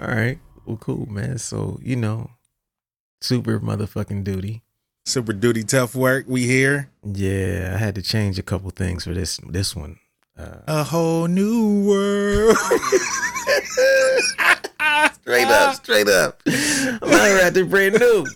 [0.00, 0.38] All right.
[0.64, 1.38] Well, cool, man.
[1.38, 2.30] So you know,
[3.20, 4.62] super motherfucking duty.
[5.06, 6.26] Super duty tough work.
[6.28, 6.90] We here.
[7.04, 9.98] Yeah, I had to change a couple things for this this one.
[10.38, 12.56] Uh, A whole new world.
[15.22, 16.40] straight up, straight up.
[16.46, 18.26] I'm out the brand new,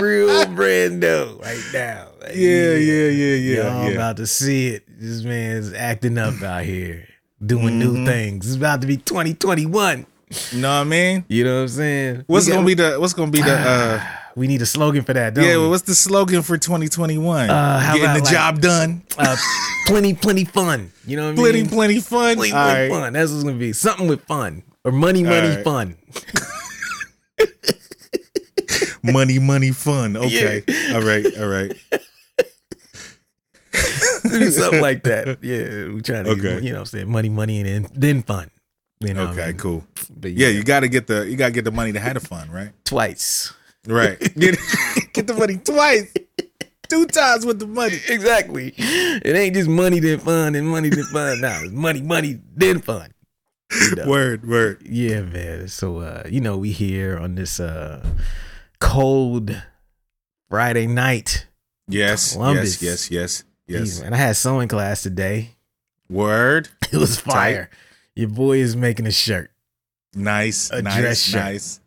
[0.00, 2.08] real brand new right now.
[2.20, 3.90] Like, yeah, yeah, yeah, yeah, Y'all yeah.
[3.94, 4.84] about to see it.
[4.88, 7.06] This man's acting up out here,
[7.44, 7.94] doing Mm-hmm.
[7.94, 8.46] new things.
[8.46, 10.06] It's about to be 2021.
[10.54, 11.24] Know what I mean?
[11.28, 12.24] You know what I'm saying?
[12.26, 13.52] What's gonna be the What's gonna be the?
[13.54, 14.02] uh
[14.34, 15.56] We need a slogan for that, don't Yeah, we?
[15.62, 17.48] well, what's the slogan for 2021?
[17.48, 19.02] Uh, how Getting about, the like- job done.
[19.18, 19.36] uh,
[19.86, 20.90] plenty, plenty fun.
[21.06, 21.70] You know what I Plenty, mean?
[21.70, 22.36] plenty fun.
[22.36, 22.90] Plenty, plenty right.
[22.90, 23.12] fun.
[23.14, 23.72] That's what's gonna be.
[23.72, 25.64] Something with fun or money, money, right.
[25.64, 25.96] fun.
[29.02, 30.16] Money, money, fun.
[30.16, 30.64] Okay.
[30.92, 31.24] All right.
[31.38, 31.72] All right.
[34.50, 35.38] Something like that.
[35.42, 36.60] Yeah, we trying to, Okay.
[36.66, 38.50] you know, what I'm saying money, money, and then, then fun.
[39.00, 39.46] You know, what I Okay.
[39.48, 39.56] mean?
[39.58, 39.86] Cool.
[40.18, 42.14] But Yeah, you got to get the you got to get the money to have
[42.14, 42.70] the fun, right?
[42.84, 43.52] twice.
[43.86, 44.18] Right.
[44.36, 44.58] Get
[45.12, 46.12] get the money twice,
[46.88, 48.00] two times with the money.
[48.08, 48.74] Exactly.
[48.76, 51.40] It ain't just money then fun and money then fun.
[51.40, 53.10] Nah, it's money, money then fun.
[53.72, 54.06] You know?
[54.08, 54.82] Word, word.
[54.84, 55.68] Yeah, man.
[55.68, 58.04] So uh, you know, we here on this uh
[58.80, 59.62] cold
[60.48, 61.46] Friday night.
[61.88, 62.82] Yes, Columbus.
[62.82, 64.00] yes, yes, yes, Jeez, yes.
[64.00, 65.50] man, I had sewing class today.
[66.08, 66.68] Word.
[66.92, 67.70] It was fire.
[68.16, 69.50] Your boy is making a shirt.
[70.14, 71.42] Nice, A nice, dress shirt.
[71.42, 71.80] nice,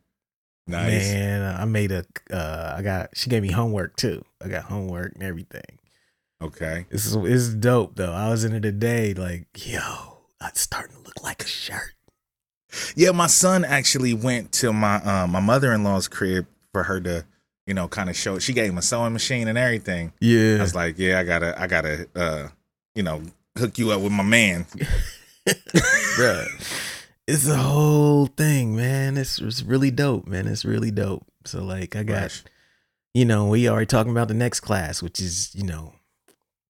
[0.67, 1.11] nice.
[1.11, 4.23] Man, I made a uh I got she gave me homework too.
[4.43, 5.79] I got homework and everything.
[6.41, 6.85] Okay.
[6.89, 8.13] This is it's dope though.
[8.13, 11.93] I was in it today, like, yo, it's starting to look like a shirt.
[12.95, 17.01] Yeah, my son actually went to my um my mother in law's crib for her
[17.01, 17.25] to,
[17.65, 18.37] you know, kind of show.
[18.37, 20.13] She gave him a sewing machine and everything.
[20.21, 20.57] Yeah.
[20.59, 22.47] I was like, yeah, I gotta, I gotta, uh,
[22.93, 23.23] you know,
[23.57, 24.67] hook you up with my man.
[25.47, 26.47] Bruh.
[27.27, 29.17] It's a whole thing, man.
[29.17, 30.47] It's, it's really dope, man.
[30.47, 31.25] It's really dope.
[31.45, 32.43] So like I got Fresh.
[33.13, 35.93] you know, we already talking about the next class, which is, you know,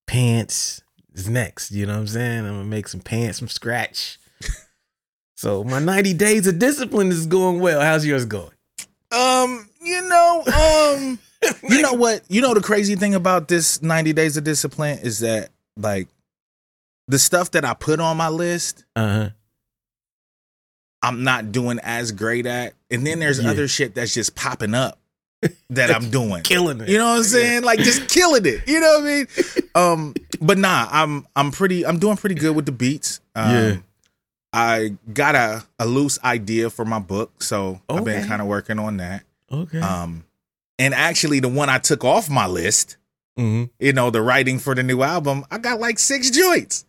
[0.05, 0.81] pants
[1.13, 1.71] is next.
[1.71, 2.39] You know what I'm saying?
[2.39, 4.19] I'm gonna make some pants from scratch.
[5.35, 7.81] so my 90 days of discipline is going well.
[7.81, 8.51] How's yours going?
[9.11, 11.19] Um, you know, um,
[11.69, 12.21] you know what?
[12.27, 16.07] You know the crazy thing about this 90 days of discipline is that like
[17.09, 19.31] the stuff that I put on my list, Uh-huh.
[21.01, 22.73] I'm not doing as great at.
[22.91, 23.49] And then there's Yeah.
[23.51, 24.99] other shit that's just popping up
[25.69, 26.43] that I'm doing.
[26.43, 26.89] Killing it.
[26.89, 27.63] You know what I'm saying?
[27.63, 28.67] Like just killing it.
[28.67, 29.27] You know what I mean?
[29.75, 33.21] Um, but nah, I'm I'm pretty I'm doing pretty good with the beats.
[33.35, 33.75] Um, Yeah.
[34.51, 38.79] I got a, a loose idea for my book, so I've been kind of working
[38.79, 39.23] on that.
[39.51, 39.79] Okay.
[39.79, 40.25] Um,
[40.79, 42.97] and actually, the one I took off my list,
[43.37, 46.83] hmm you know, the writing for the new album, I got like six joints.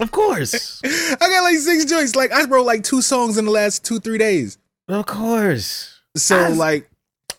[0.00, 0.80] Of course.
[0.84, 2.16] I got like six joints.
[2.16, 4.58] Like I wrote like two songs in the last two three days.
[4.88, 6.00] of course.
[6.16, 6.90] So I- like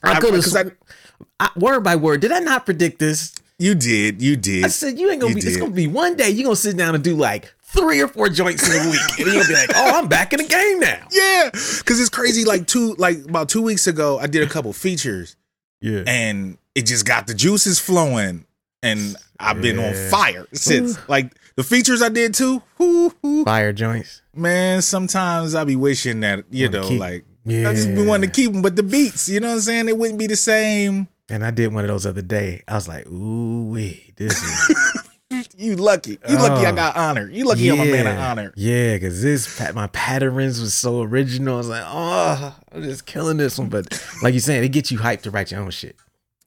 [0.04, 2.22] I I- could have 'cause I- word by word.
[2.22, 3.34] Did I not predict this?
[3.60, 4.66] you did, you did.
[4.66, 5.48] I said you ain't gonna You be.
[5.48, 8.30] It's gonna be one day you're gonna sit down and do like three or four
[8.30, 11.08] joints in a week, and you'll be like, "Oh, I'm back in the game now."
[11.12, 12.46] Yeah, because it's crazy.
[12.46, 15.36] Like two, like about two weeks ago, I did a couple features,
[15.82, 16.04] Yeah.
[16.08, 18.46] and it just got the juices flowing,
[18.82, 20.98] and I've been on fire since.
[21.10, 22.62] Like the features I did too.
[22.78, 23.44] whoo, whoo.
[23.46, 24.22] Fire joints.
[24.36, 27.70] Man, sometimes I be wishing that you Wanna know, keep- like Yeah.
[27.70, 29.90] I just be wanting to keep them, but the beats, you know what I'm saying?
[29.90, 31.08] It wouldn't be the same.
[31.30, 32.64] And I did one of those other day.
[32.68, 35.04] I was like, "Ooh, wait, this is
[35.58, 36.20] You lucky.
[36.30, 36.76] You lucky I Oh.
[36.76, 37.30] got honor.
[37.30, 38.54] You lucky I'm a man of honor.
[38.56, 41.56] Yeah, because this pa- my patterns was so original.
[41.56, 43.88] I was like, "Oh, I'm just killing this one." But
[44.22, 45.96] like you're saying, it gets you hyped to write your own shit.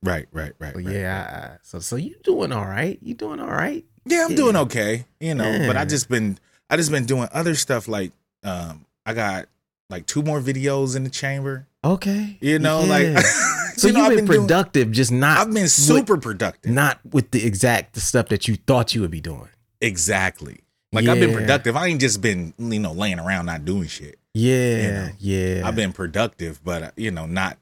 [0.06, 0.74] Right, right, right.
[0.76, 1.58] Right, yeah, right.
[1.62, 2.98] So so you doing all right?
[3.02, 3.84] You doing all right?
[4.04, 4.36] Yeah, I'm Yeah.
[4.36, 5.04] doing okay.
[5.20, 6.38] You know, but I just been
[6.70, 8.12] I just been doing other stuff like
[8.44, 9.46] um I got
[9.90, 11.66] like two more videos in the chamber.
[11.84, 12.38] Okay.
[12.40, 13.14] You know, Yeah.
[13.14, 13.24] like
[13.76, 16.72] so you know, you've been, doing- productive, just not I've been super productive.
[16.72, 19.48] not with the exact the stuff that you thought you would be doing.
[19.80, 20.60] Exactly.
[20.92, 21.76] Like I've been productive.
[21.76, 24.18] I ain't just been, you know, laying around not doing shit.
[24.34, 25.62] Yeah, know, yeah.
[25.64, 27.58] I've been productive, but you know, not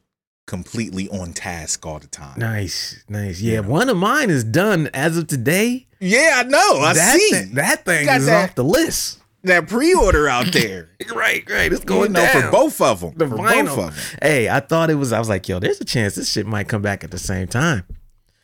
[0.46, 2.38] completely on task all the time.
[2.38, 3.41] nice, nice.
[3.41, 5.87] Yeah, one of mine is done as of today.
[6.00, 6.81] Yeah, I know.
[6.81, 9.20] I that see thi- that thing is that- off the list.
[9.44, 10.91] that pre-order out there.
[11.14, 11.73] Right, right.
[11.73, 13.14] It's you going know, down for both of them.
[13.17, 13.76] The for vinyl.
[13.76, 14.19] both of them.
[14.23, 15.12] Hey, I thought it was.
[15.12, 17.46] I was like, yo, there's a chance this shit might come back at the same
[17.46, 17.85] time.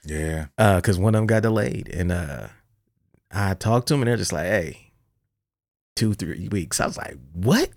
[0.05, 0.47] Yeah.
[0.56, 2.49] Uh, because one of them got delayed, and uh,
[3.31, 4.93] I talked to them, and they're just like, hey,
[5.97, 6.81] two, three weeks.
[6.81, 7.69] I was like, what?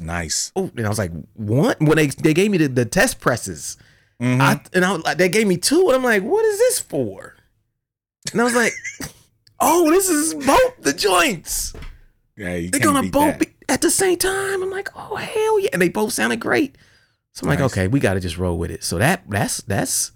[0.00, 0.52] Nice.
[0.56, 1.80] Oh, and I was like, what?
[1.80, 3.76] When they they gave me the, the test presses,
[4.20, 4.40] Mhm.
[4.40, 6.80] I and I was like, they gave me two, and I'm like, what is this
[6.80, 7.34] for?
[8.32, 8.72] And I was like,
[9.60, 11.72] oh, this is both the joints.
[12.36, 13.46] yeah, you They're gonna both be.
[13.68, 14.62] at the same time.
[14.62, 16.76] I'm like, oh hell yeah, and they both sounded great.
[17.32, 18.82] So I'm like, okay, we got to just roll with it.
[18.84, 20.12] So that that's that's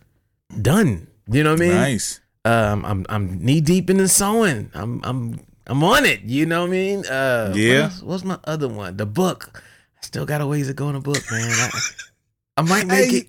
[0.61, 1.07] done.
[1.31, 1.75] You know what I mean?
[1.75, 2.21] Nice.
[2.45, 4.71] Um, I'm I'm knee deep in the sewing.
[4.75, 6.23] I'm I'm I'm on it.
[6.23, 7.07] You know what I mean?
[7.07, 7.75] Uh, Yeah.
[7.75, 8.97] What else- what's my other one?
[8.97, 9.63] The book.
[10.03, 11.51] I still got a ways to go in the book, man.
[11.51, 11.71] I,
[12.59, 13.27] I might make Hey, it.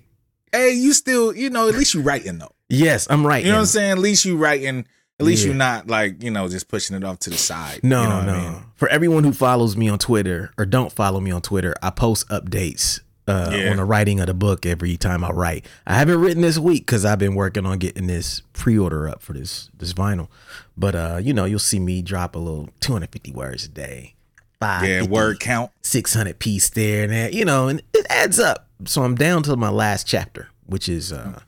[0.52, 2.52] hey, you still, you know, at least you writing though.
[2.68, 3.42] Yes, I'm right.
[3.44, 3.92] You know what I'm saying?
[3.92, 4.86] At least you writing.
[5.20, 5.48] At least Yeah.
[5.48, 7.80] you're not like you know just pushing it off to the side.
[7.84, 8.32] No, you know no.
[8.32, 8.62] I mean?
[8.76, 12.28] For everyone who follows me on Twitter or don't follow me on Twitter, I post
[12.28, 13.70] updates uh, Yeah.
[13.70, 15.66] on the writing of the book every time I write.
[15.86, 19.34] I haven't written this week because I've been working on getting this pre-order up for
[19.34, 20.28] this this vinyl.
[20.76, 24.14] But uh, you know, you'll see me drop a little 250 words a day.
[24.62, 25.70] Five, Yeah, word count.
[25.82, 28.68] 600 piece there and there, you know, and it adds up.
[28.86, 31.40] So I'm down to my last chapter, which is uh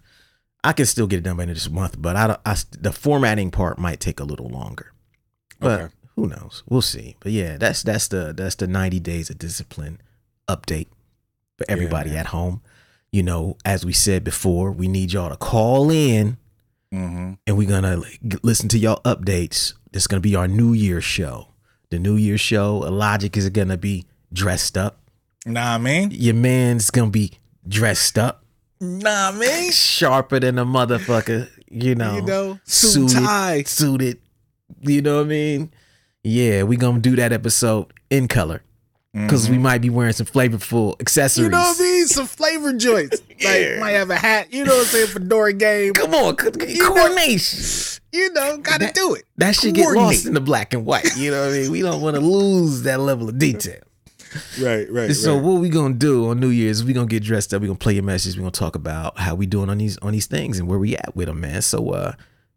[0.62, 2.56] I can still get it done by the end of this month, but I, I
[2.78, 4.92] the formatting part might take a little longer.
[5.60, 5.94] But Okay.
[6.16, 6.62] who knows?
[6.68, 7.16] We'll see.
[7.20, 10.00] But yeah, that's that's the that's the 90 days of discipline
[10.48, 10.88] update
[11.58, 12.20] for everybody man.
[12.20, 12.62] at home.
[13.12, 16.36] You know, as we said before, we need y'all to call in
[16.92, 17.32] Mm-hmm.
[17.48, 18.00] and we're gonna
[18.44, 19.74] listen to y'all updates.
[19.90, 21.48] This is gonna be our New Year's show.
[21.94, 24.98] The New Year show, Logic is gonna be dressed up.
[25.46, 26.10] Nah, man.
[26.10, 27.34] Your man's gonna be
[27.68, 28.42] dressed up,
[28.80, 29.70] nah, man.
[29.70, 31.48] sharper than a motherfucker.
[31.70, 33.62] You know, you know, suit suited, tie.
[33.62, 34.18] suited.
[34.80, 35.72] You know what I mean?
[36.24, 38.60] Yeah, we gonna do that episode in color
[39.12, 41.48] because we might be wearing some flavorful accessories.
[41.48, 41.54] Mm-hmm.
[41.54, 42.08] You know mean?
[42.08, 43.20] Some flavor joints.
[43.36, 43.50] Yeah.
[43.50, 44.52] Like might have a hat.
[44.54, 45.06] You know what I'm saying?
[45.08, 45.92] Fedora game.
[45.92, 48.00] Come on, know- coordination.
[48.12, 49.24] You know, gotta That- do it.
[49.38, 51.16] That should get lost in the black and white.
[51.16, 51.70] You know what I mean?
[51.72, 53.80] We don't want to lose that level of detail.
[54.60, 55.12] Right, right.
[55.14, 56.82] So what we gonna do on New Year's?
[56.84, 57.60] We gonna get dressed up.
[57.60, 58.36] We gonna play your message.
[58.36, 60.96] We gonna talk about how we doing on these on these things and where we
[60.96, 61.62] at with them, man.
[61.62, 62.12] So uh,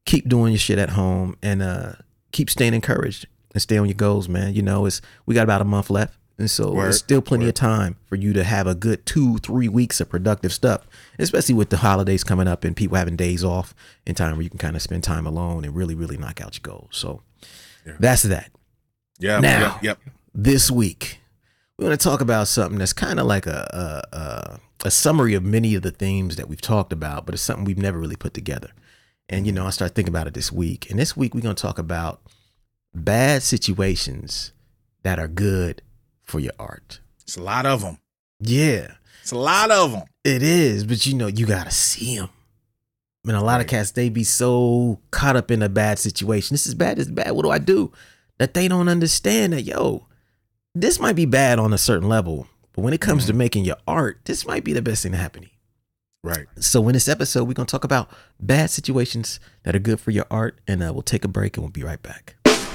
[0.06, 1.94] keep doing your shit at home and uh,
[2.32, 4.54] keep staying encouraged and stay on your goals, man.
[4.54, 7.46] You know, it's we got about a month left, and so Word, there's still plenty
[7.46, 7.50] word.
[7.50, 10.86] of time for you to have a good two, three weeks of productive stuff.
[11.18, 13.74] Especially with the holidays coming up and people having days off
[14.06, 16.56] and time where you can kind of spend time alone and really, really knock out
[16.56, 16.90] your goals.
[16.92, 17.24] So
[18.00, 18.52] that's that.
[19.20, 19.40] Yeah.
[19.40, 19.80] Now.
[19.82, 20.00] yep, yep.
[20.36, 21.20] This week,
[21.78, 25.34] we're going to talk about something that's kind of like a, a, a a summary
[25.34, 28.16] of many of the themes that we've talked about, but it's something we've never really
[28.16, 28.70] put together.
[29.28, 30.90] And you know, I started thinking about it this week.
[30.90, 32.22] And this week, we're going to talk about
[32.94, 34.54] bad situations
[35.04, 35.82] that are good
[36.28, 37.00] for your art.
[37.22, 37.98] It's a lot of them.
[38.40, 38.92] Yeah,
[39.22, 40.04] It's a lot of them.
[40.24, 40.86] it is.
[40.86, 42.30] But you know, you got to see them.
[43.26, 46.54] I mean, a lot of cats, they be so caught up in a bad situation.
[46.54, 47.32] This is bad, this is bad.
[47.32, 47.92] What do I do?
[48.38, 50.06] That they don't understand that, yo,
[50.76, 53.76] this might be bad on a certain level, but when it comes to making your
[53.88, 55.54] art, this might be the best thing to happen to you.
[56.24, 56.46] Right.
[56.60, 58.10] So in this episode, we're gonna talk about
[58.40, 61.64] bad situations that are good for your art, and uh, we'll take a break and
[61.66, 62.36] we'll be right back.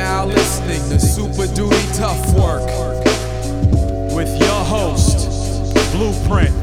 [0.00, 2.64] You are now listening to Super Duty Tough Work
[4.14, 5.28] with your host,
[5.92, 6.54] Blueprint.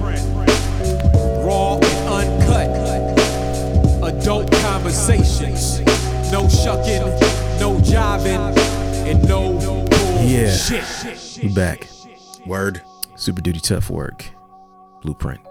[1.46, 4.10] Raw and uncut.
[4.12, 5.82] Adult conversations.
[6.32, 7.06] No shucking,
[7.60, 8.58] no jiving,
[9.06, 10.72] and no bullshit.
[10.72, 10.80] Yeah.
[11.04, 11.44] bullshit.
[11.44, 11.88] We back.
[12.48, 12.82] Word.
[13.18, 14.26] Super Duty Tough Work,
[15.04, 15.42] Blueprint,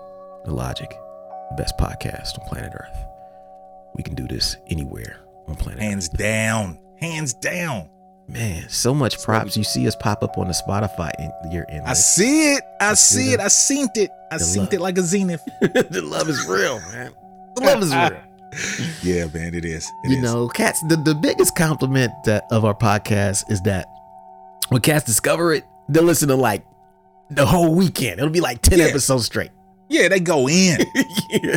[0.46, 2.98] Illogic, the best podcast on planet Earth.
[3.94, 6.80] We can do this anywhere on planet Hands down.
[7.00, 7.88] Hands down.
[8.28, 9.56] Man, so much props.
[9.56, 11.82] You see us pop up on the Spotify in you're in.
[11.82, 12.64] I see it.
[12.80, 13.38] I see it.
[13.40, 14.10] I seen it.
[14.32, 15.44] I seen it like a zenith.
[15.60, 17.12] the love is real, man.
[17.54, 18.20] The love is real.
[19.02, 19.90] yeah, man, it is.
[20.04, 20.22] It you is.
[20.22, 20.82] know, cats.
[20.88, 23.86] The, the biggest compliment that of our podcast is that
[24.70, 26.64] when cats discover it, they'll listen to like
[27.30, 28.18] the whole weekend.
[28.18, 28.86] It'll be like ten Yeah.
[28.86, 29.50] episodes straight.
[29.88, 30.78] Yeah, they go in.
[31.30, 31.56] yeah.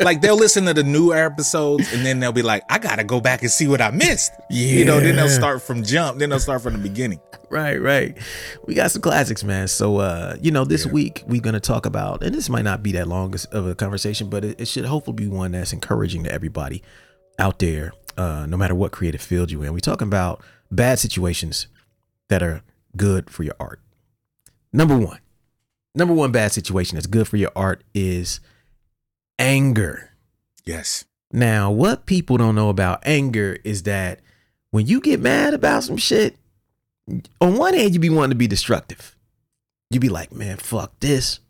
[0.00, 3.20] like they'll listen to the new episodes and then they'll be like, I gotta go
[3.20, 4.32] back and see what I missed.
[4.50, 4.78] Yeah.
[4.78, 7.20] You know, then they'll start from jump, then they'll start from the beginning.
[7.50, 8.16] Right, right.
[8.66, 9.68] We got some classics, man.
[9.68, 10.92] So, uh, you know, this Yeah.
[10.92, 14.28] week we're gonna talk about, and this might not be that long of a conversation,
[14.28, 16.82] but it, it should hopefully be one that's encouraging to everybody
[17.38, 19.72] out there, uh, no matter what creative field you're in.
[19.72, 21.66] We're talking about bad situations
[22.28, 22.62] that are
[22.96, 23.80] good for your art.
[24.72, 25.18] Number one,
[25.94, 28.40] number one bad situation that's good for your art is
[29.38, 30.10] anger.
[30.64, 31.04] Yes.
[31.32, 34.20] Now, what people don't know about anger is that
[34.70, 36.36] when you get mad about some shit,
[37.40, 39.16] on one hand, you be wanting to be destructive.
[39.90, 41.40] You be like, man, fuck this,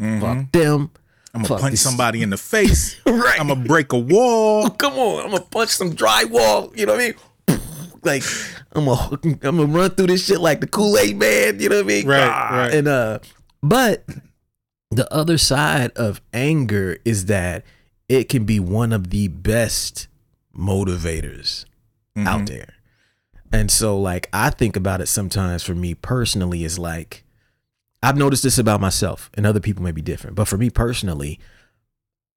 [0.00, 0.20] Mhm.
[0.20, 0.90] fuck them.
[1.34, 2.96] I'm gonna punch this- somebody in the face.
[3.06, 3.38] right.
[3.40, 4.68] I'm gonna break a wall.
[4.78, 6.76] come on, I'm gonna punch some drywall.
[6.76, 7.14] You know what I mean?
[8.04, 8.22] Like,
[8.72, 11.58] I'm gonna, I'm gonna run through this shit like the Kool Aid man.
[11.58, 12.06] You know what I mean?
[12.06, 12.74] Right, Ah, right.
[12.74, 13.18] And uh,
[13.68, 14.04] but
[14.90, 17.64] the other side of anger is that
[18.08, 20.06] it can be one of the best
[20.56, 21.64] motivators
[22.16, 22.26] Mhm.
[22.26, 22.74] out there.
[23.52, 27.24] And so like I think about it sometimes for me personally is like
[28.02, 31.40] I've noticed this about myself and other people may be different, but for me personally,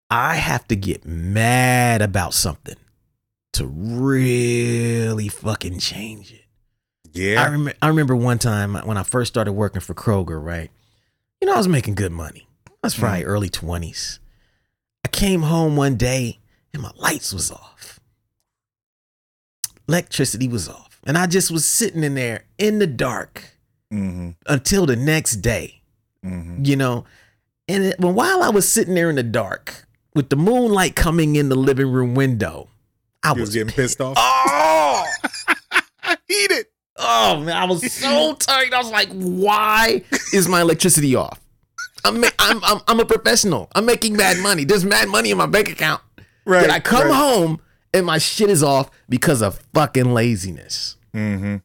[0.10, 2.78] I have to get mad about something
[3.54, 6.46] to really fucking change it.
[7.06, 7.62] I Yeah.
[7.82, 10.72] I remember one time when I first started working for Kroger, right?
[11.42, 12.48] You know, I was making good money.
[12.68, 14.20] I was probably early 20s.
[15.06, 16.40] I came home one day
[16.74, 18.00] and my lights was off.
[19.88, 21.00] Electricity was off.
[21.06, 23.52] And I just was sitting in there in the dark
[23.94, 24.32] Mm-hmm.
[24.48, 25.82] until the next day,
[26.26, 26.66] Mm-hmm.
[26.66, 27.06] you know.
[27.70, 31.38] And it, but while I was sitting there in the dark with the moonlight coming
[31.38, 32.68] in the living room window,
[33.24, 34.18] I was was getting pissed off.
[34.20, 35.06] Oh,
[36.04, 36.72] I eat it.
[36.98, 38.74] Oh man, I was so tired.
[38.74, 41.40] I was like, "Why is my electricity off?
[42.04, 43.70] I'm ma- I'm, I'm I'm a professional.
[43.76, 44.64] I'm making mad money.
[44.64, 46.02] There's mad money in my bank account.
[46.46, 46.62] Right.
[46.62, 47.16] Then I come right.
[47.16, 47.62] home
[47.94, 50.96] and my shit is off because of fucking laziness.
[51.14, 51.58] Mm-hmm.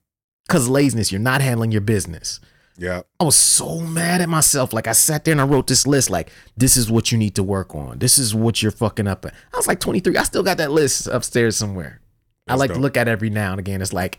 [0.46, 2.40] Because laziness, you're not handling your business.
[2.76, 3.02] Yeah.
[3.20, 4.72] I was so mad at myself.
[4.72, 6.10] Like I sat there and I wrote this list.
[6.10, 7.98] Like this is what you need to work on.
[7.98, 9.34] This is what you're fucking up at.
[9.52, 10.16] I was like 23.
[10.16, 12.00] I still got that list upstairs somewhere.
[12.48, 13.80] I That's like to look at it every now and again.
[13.80, 14.18] It's like,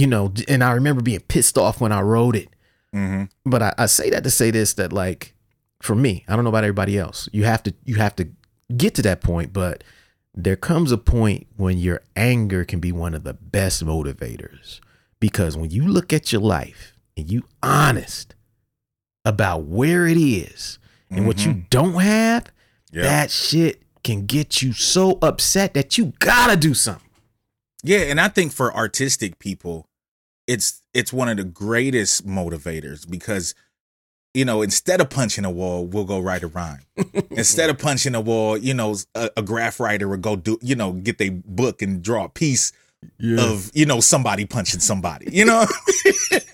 [0.00, 2.48] you know, and I remember being pissed off when I wrote it.
[2.94, 3.24] Mm-hmm.
[3.50, 5.34] But I, I say that to say this that like
[5.82, 7.28] for me, I don't know about everybody else.
[7.32, 8.28] You have to you have to
[8.76, 9.84] get to that point, but
[10.34, 14.80] there comes a point when your anger can be one of the best motivators.
[15.20, 18.34] Because when you look at your life and you honest
[19.24, 20.78] about where it is
[21.10, 22.46] and what you don't have,
[22.92, 23.02] Yeah.
[23.02, 27.10] that shit can get you so upset that you gotta do something.
[27.82, 29.86] Yeah, and I think for artistic people,
[30.50, 33.54] it's it's one of the greatest motivators because
[34.32, 36.82] you know, instead of punching a wall, we'll go write a rhyme.
[37.32, 40.76] instead of punching a wall, you know, a, a graph writer will go do, you
[40.76, 42.72] know, get their book and draw a piece
[43.38, 45.26] of, you know, somebody punching somebody.
[45.32, 45.66] You know,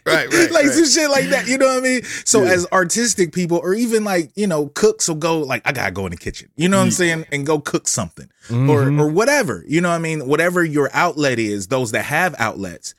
[0.07, 0.73] Right, right, like right.
[0.73, 1.49] some shit like that.
[1.49, 2.03] You know what I mean?
[2.25, 2.53] So Yeah.
[2.53, 6.07] as artistic people, or even like you know, cooks will go like, I gotta go
[6.07, 6.49] in the kitchen.
[6.57, 7.27] You know what I'm saying?
[7.33, 8.69] And go cook something Mhm.
[8.71, 9.65] or or whatever.
[9.69, 10.27] You know what I mean?
[10.29, 12.95] Whatever your outlet is, those that have outlets,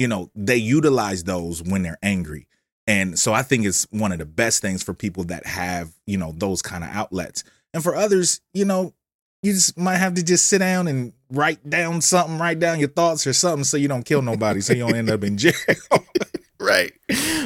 [0.00, 2.46] you know, they utilize those when they're angry.
[2.86, 6.16] And so I think it's one of the best things for people that have, you
[6.16, 7.44] know, those kind of outlets.
[7.74, 8.94] And for others, you know,
[9.42, 12.88] you just might have to just sit down and write down something, write down your
[12.88, 15.52] thoughts or something so you don't kill nobody, so you don't end up in jail.
[16.60, 16.92] right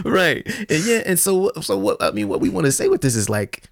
[0.04, 3.00] right and yeah and so so what i mean what we want to say with
[3.00, 3.62] this is like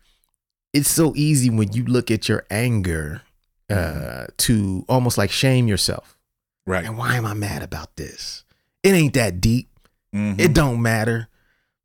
[0.72, 3.22] it's so easy when you look at your anger
[3.68, 6.16] uh to almost like shame yourself
[6.64, 6.84] right.
[6.84, 8.41] and why am i mad about this
[8.82, 9.68] it ain't that deep
[10.14, 10.38] Mhm.
[10.38, 11.28] it don't matter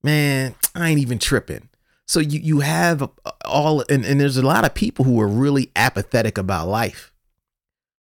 [0.03, 1.69] man i ain't even tripping
[2.05, 3.09] so you you have
[3.45, 7.11] all and, and there's a lot of people who are really apathetic about life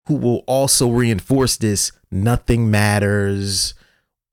[0.06, 3.74] who will also reinforce this nothing matters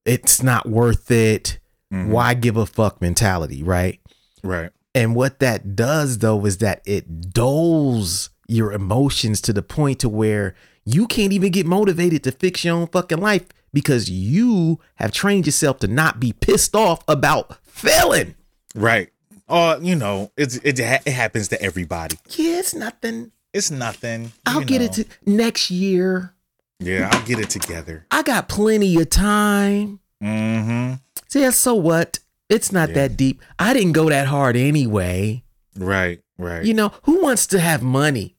[0.06, 1.60] it's not worth it
[1.94, 2.08] Mhm.
[2.10, 4.00] why give a fuck mentality right
[4.44, 4.72] Right.
[4.94, 10.10] and what that does though is that it dulls your emotions to the point to
[10.10, 15.12] where you can't even get motivated to fix your own fucking life because you have
[15.12, 18.36] trained yourself to not be pissed off about failing.
[18.76, 19.10] Right.
[19.48, 22.18] Oh, you know, it's it, ha- it happens to everybody.
[22.30, 23.32] Yeah, it's nothing.
[23.54, 24.32] It's nothing.
[24.46, 24.86] I'll get know.
[24.86, 26.34] it to next year.
[26.80, 28.06] Yeah, I'll get it together.
[28.12, 30.00] I got plenty of time.
[30.24, 30.94] Mm-hmm.
[31.38, 32.20] Yeah, so what?
[32.48, 32.96] It's not Yeah.
[32.96, 33.42] that deep.
[33.58, 35.44] I didn't go that hard anyway.
[35.78, 36.64] Right, right.
[36.64, 38.36] You know, who wants to have money?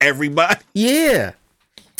[0.00, 0.60] Everybody.
[0.74, 1.32] Yeah.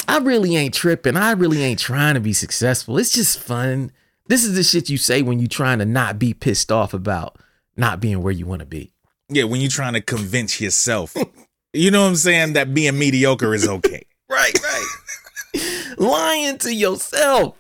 [0.07, 1.17] I really ain't tripping.
[1.17, 2.99] I really ain't trying to be successful.
[2.99, 3.93] It's just fun.
[4.27, 7.37] This is the shit you say when you're trying to not be pissed off about
[7.77, 8.93] not being where you want to be.
[9.29, 11.15] Yeah, when you're trying to convince yourself,
[11.73, 14.07] you know what I'm saying, that being mediocre is okay.
[14.27, 15.95] Right, right.
[15.99, 17.57] lying to yourself.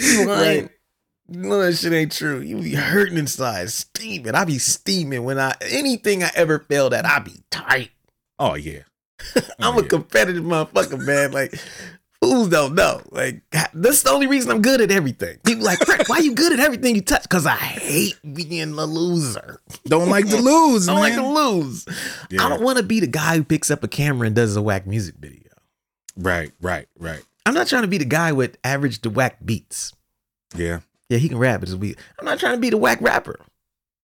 [0.00, 0.62] You lying.
[0.62, 0.70] Right.
[1.28, 2.40] No, that shit ain't true.
[2.40, 4.34] You be hurting inside, steaming.
[4.34, 7.90] I be steaming when I anything I ever failed at, I be tight.
[8.38, 8.82] Oh yeah.
[9.58, 9.88] I'm Oh, a yeah.
[9.88, 11.32] competitive motherfucker, man.
[11.32, 11.54] Like
[12.20, 13.00] fools don't know.
[13.10, 15.38] Like that's the only reason I'm good at everything.
[15.44, 17.22] People like, "Frank, why you good at everything you touch?
[17.22, 19.60] Because I hate being a loser.
[19.86, 21.86] Don't like to lose, I don't like to lose.
[22.30, 22.44] Yeah.
[22.44, 24.62] I don't want to be the guy who picks up a camera and does a
[24.62, 25.38] whack music video.
[26.16, 27.22] Right, right, right.
[27.46, 29.92] I'm not trying to be the guy with average to whack beats.
[30.54, 30.80] Yeah.
[31.08, 31.98] Yeah, he can rap, but it's weak.
[32.18, 33.40] I'm not trying to be the whack rapper.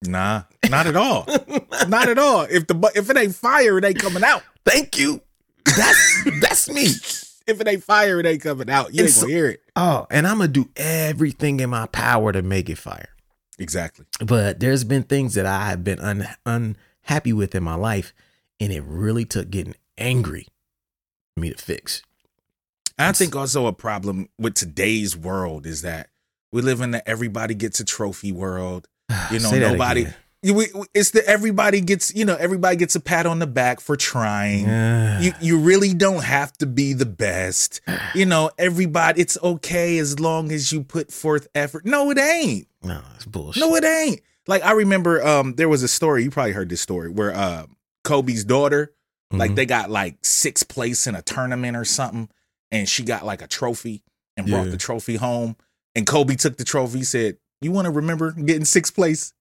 [0.03, 1.27] Nah, not at all.
[1.89, 2.43] not at all.
[2.43, 4.43] If the if it ain't fire, it ain't coming out.
[4.65, 5.21] Thank you.
[5.65, 6.85] That's that's me.
[7.47, 8.95] If it ain't fire, it ain't coming out.
[8.95, 9.63] You ain't It's- gonna hear it.
[9.75, 13.09] Oh, and I'm gonna do everything in my power to make it fire.
[13.59, 14.07] Exactly.
[14.25, 18.13] But there's been things that I have been un- unhappy with in my life,
[18.61, 20.47] and it really took getting angry
[21.35, 22.03] for me to fix.
[23.01, 26.09] I think also a problem with today's world is that
[26.53, 28.87] we live in the everybody gets a trophy world.
[29.31, 30.07] You know, nobody.
[30.43, 32.15] we- It's the everybody gets.
[32.15, 34.69] You know, everybody gets a pat on the back for trying.
[35.23, 37.81] You you really don't have to be the best.
[38.15, 39.21] You know, everybody.
[39.21, 41.85] It's okay as long as you put forth effort.
[41.85, 42.69] No, it ain't.
[42.83, 43.61] no, it's bullshit.
[43.61, 44.21] No, it ain't.
[44.47, 46.23] Like I remember, um, there was a story.
[46.25, 47.67] You probably heard this story where uh,
[48.05, 48.93] Kobe's daughter,
[49.33, 49.57] like Mhm.
[49.57, 52.29] they got like sixth place in a tournament or something,
[52.71, 54.03] and she got like a trophy
[54.37, 54.71] and brought Yeah.
[54.71, 55.57] the trophy home.
[55.95, 57.03] And Kobe took the trophy.
[57.03, 59.33] Said, "You want to remember getting sixth place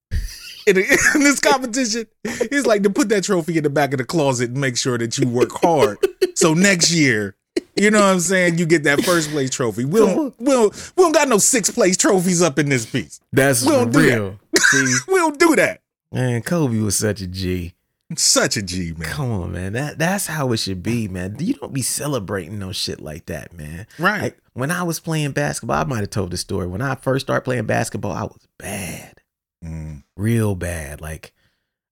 [0.66, 0.84] in, in
[1.22, 4.60] this competition?" It's like to put that trophy in the back of the closet and
[4.60, 5.98] make sure that you work hard.
[6.36, 7.36] so next year.
[7.76, 8.58] You know what I'm saying?
[8.60, 9.86] You get that first place trophy.
[9.86, 13.20] We don't, we don't, we don't got no sixth place trophies up in this piece.
[13.32, 14.20] That's we don't do that.
[14.20, 14.40] real.
[14.58, 15.82] See, We don't do that.
[16.12, 17.74] man, Kobe was such a G.
[18.16, 19.10] Such a G, man.
[19.10, 19.74] Come on, man.
[19.74, 21.36] That that's how it should be, man.
[21.40, 23.86] You don't be celebrating no shit like that, man.
[24.00, 24.22] Right.
[24.22, 26.68] Like when I was playing basketball, I might have told the story.
[26.68, 29.16] When I first started playing basketball, I was bad,
[29.64, 31.02] Mm, real bad.
[31.02, 31.34] Like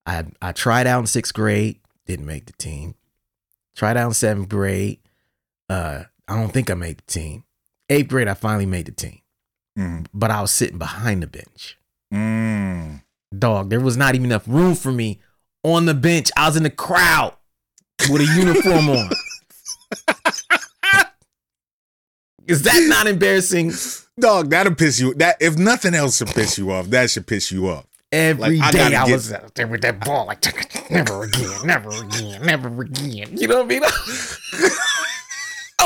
[0.06, 2.96] I I tried out in sixth grade, didn't make the team.
[3.76, 5.00] Tried out in seventh grade,
[5.70, 7.44] uh, I don't think I made the team.
[7.90, 9.20] Eighth grade, I finally made the team,
[9.78, 11.78] mm, but I was sitting behind the bench.
[12.14, 13.02] mm.
[13.38, 15.20] Dog, there was not even enough room for me
[15.66, 16.32] on the bench.
[16.38, 17.34] I was in the crowd
[18.10, 19.10] with a uniform on.
[22.48, 23.72] Is that not embarrassing?
[24.20, 25.16] Dog, that'll piss you.
[25.16, 27.88] That if nothing else should piss you off, that should piss you off.
[28.12, 30.46] Every Like, I day I, get- was out there with that ball, like
[30.92, 33.36] never again, never again, never again.
[33.36, 33.82] You know what I mean?
[33.84, 33.88] I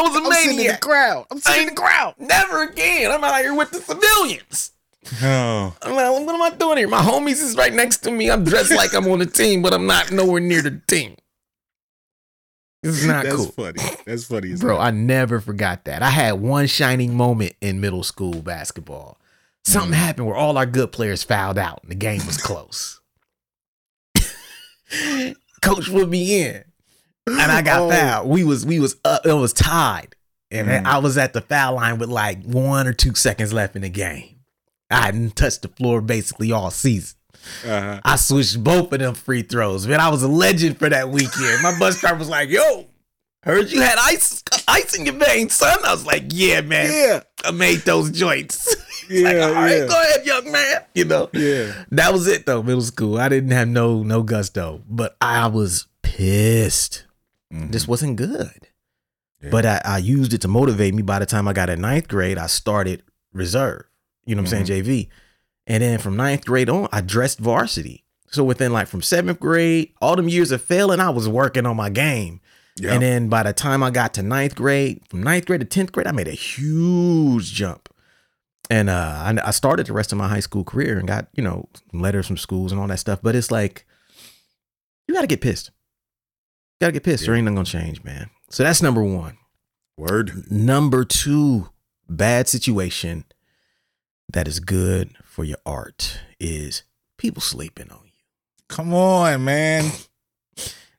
[0.01, 0.81] was a I'm sitting in the maniac.
[0.81, 1.25] crowd.
[1.31, 2.15] I'm sitting in the crowd.
[2.19, 3.09] Never again.
[3.11, 4.71] I'm out here with the civilians.
[5.23, 6.87] Oh, I'm like, what am I doing here?
[6.87, 8.29] My homies is right next to me.
[8.29, 11.15] I'm dressed like I'm on the team, but I'm not nowhere near the team.
[12.83, 13.37] This is not cool.
[13.45, 13.65] that's cool.
[13.65, 13.95] funny.
[14.05, 14.77] That's funny Bro.
[14.77, 16.01] I never forgot that.
[16.01, 19.17] I had one shining moment in middle school basketball.
[19.65, 22.99] Something happened where all our good players fouled out and the game was close.
[25.61, 26.63] Coach put me in
[27.27, 27.89] and I got Oh.
[27.89, 28.29] fouled.
[28.29, 30.15] We was we was up, it was tied.
[30.51, 30.85] And Mm.
[30.85, 33.89] I was at the foul line with like one or two seconds left in the
[33.89, 34.37] game.
[34.89, 37.17] I hadn't touched the floor basically all season.
[37.65, 38.01] Uh-huh.
[38.03, 39.87] I switched both of them free throws.
[39.87, 41.61] Man, I was a legend for that weekend.
[41.61, 42.87] My bus driver was like, yo,
[43.43, 45.77] heard you had ice ice in your veins, son.
[45.85, 46.91] I was like, yeah, man.
[46.91, 48.75] Yeah, I made those joints.
[49.11, 49.87] Yeah, like, all right, yeah.
[49.87, 50.81] go ahead, young man.
[50.93, 51.85] You know, yeah.
[51.89, 52.61] that was it though.
[52.61, 57.07] Middle school, I didn't have no no gusto, but I was pissed.
[57.51, 57.71] Mhm.
[57.71, 58.67] This wasn't good.
[59.41, 59.49] Yeah.
[59.49, 61.01] But I, I used it to motivate me.
[61.01, 63.01] By the time I got in ninth grade, I started
[63.33, 63.88] reserve.
[64.25, 65.09] You know what I'm saying, JV.
[65.67, 68.03] And then from ninth grade on, I dressed varsity.
[68.31, 71.75] So within like from seventh grade, all them years of failing, I was working on
[71.75, 72.41] my game.
[72.77, 72.93] Yeah.
[72.93, 75.91] And then by the time I got to ninth grade, from ninth grade to tenth
[75.91, 77.89] grade, I made a huge jump.
[78.69, 78.93] And uh,
[79.43, 82.27] I, I started the rest of my high school career and got you know letters
[82.27, 83.19] from schools and all that stuff.
[83.21, 83.85] But it's like
[85.07, 85.71] you got to get pissed.
[86.79, 87.37] You got to get pissed, or Yeah.
[87.37, 88.29] ain't nothing gonna change, man.
[88.51, 89.37] So that's number one.
[89.97, 90.49] Word.
[90.51, 91.69] Number two,
[92.07, 93.25] bad situation
[94.29, 96.83] that is good for your art is
[97.17, 98.11] people sleeping on you.
[98.67, 99.91] Come on, man.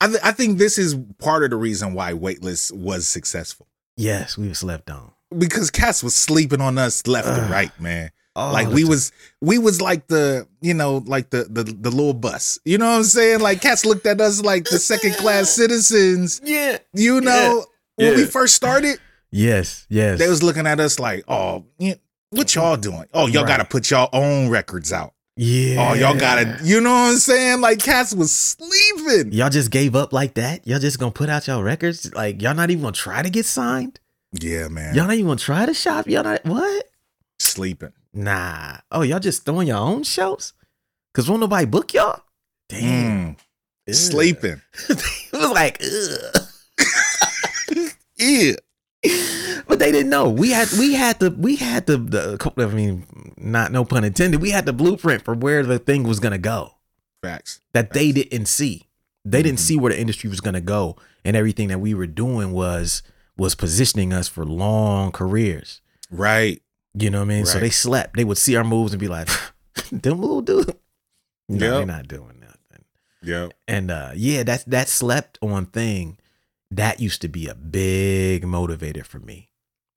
[0.00, 3.66] I th- I think this is part of the reason why Weightless was successful
[3.96, 5.12] Yes, we were slept on.
[5.36, 8.10] because Cass was sleeping on us left and right, man.
[8.34, 9.12] Like we was
[9.42, 12.58] we was like the you know like the the the little bus.
[12.64, 13.40] You know what I'm saying?
[13.40, 16.40] Like cats looked at us like the second class citizens.
[16.42, 16.78] Yeah.
[16.94, 17.66] You know
[17.96, 18.98] when we first started,
[19.30, 19.86] Yes.
[19.90, 20.18] Yes.
[20.18, 21.66] they was looking at us like, oh,
[22.30, 23.04] what y'all doing?
[23.14, 23.48] Oh, y'all Right.
[23.48, 25.14] got to put y'all own records out.
[25.36, 25.90] Yeah.
[25.90, 27.60] Oh, y'all gotta, you know what I'm saying?
[27.62, 29.32] Like cats was sleeping.
[29.32, 30.66] Y'all just gave up like that?
[30.66, 32.12] Y'all just gonna put out y'all records?
[32.14, 34.00] Like y'all not even gonna try to get signed?
[34.32, 34.94] Yeah, man.
[34.94, 36.08] Y'all not even gonna try to shop?
[36.08, 36.86] Y'all not what?
[37.38, 37.92] sleeping.
[38.12, 38.76] Nah.
[38.90, 40.52] Oh, y'all just throwing your own shows?
[41.14, 42.20] Cause won't nobody book y'all?
[42.68, 43.36] Damn.
[43.88, 44.60] Mm, sleeping.
[44.90, 47.86] it was like, ugh.
[48.18, 48.52] Yeah.
[49.66, 50.28] but they didn't know.
[50.28, 54.40] We had we had the we had the, the I mean, not no pun intended.
[54.42, 56.72] We had the blueprint for where the thing was gonna go
[57.22, 57.60] Facts.
[57.72, 58.88] that they didn't see.
[59.24, 59.62] They didn't Mhm.
[59.62, 63.02] see where the industry was gonna go, and everything that we were doing was
[63.36, 65.80] was positioning us for long careers.
[66.10, 66.60] Right.
[66.92, 67.46] You know what I mean?
[67.46, 68.16] So they slept.
[68.16, 69.28] They would see our moves and be like,
[69.92, 70.74] "Them little dude."
[71.48, 71.70] No, Yep.
[71.72, 72.84] they're not doing nothing.
[73.22, 73.48] Yeah.
[73.68, 76.18] And uh yeah, that's that slept on thing.
[76.70, 79.48] That used to be a big motivator for me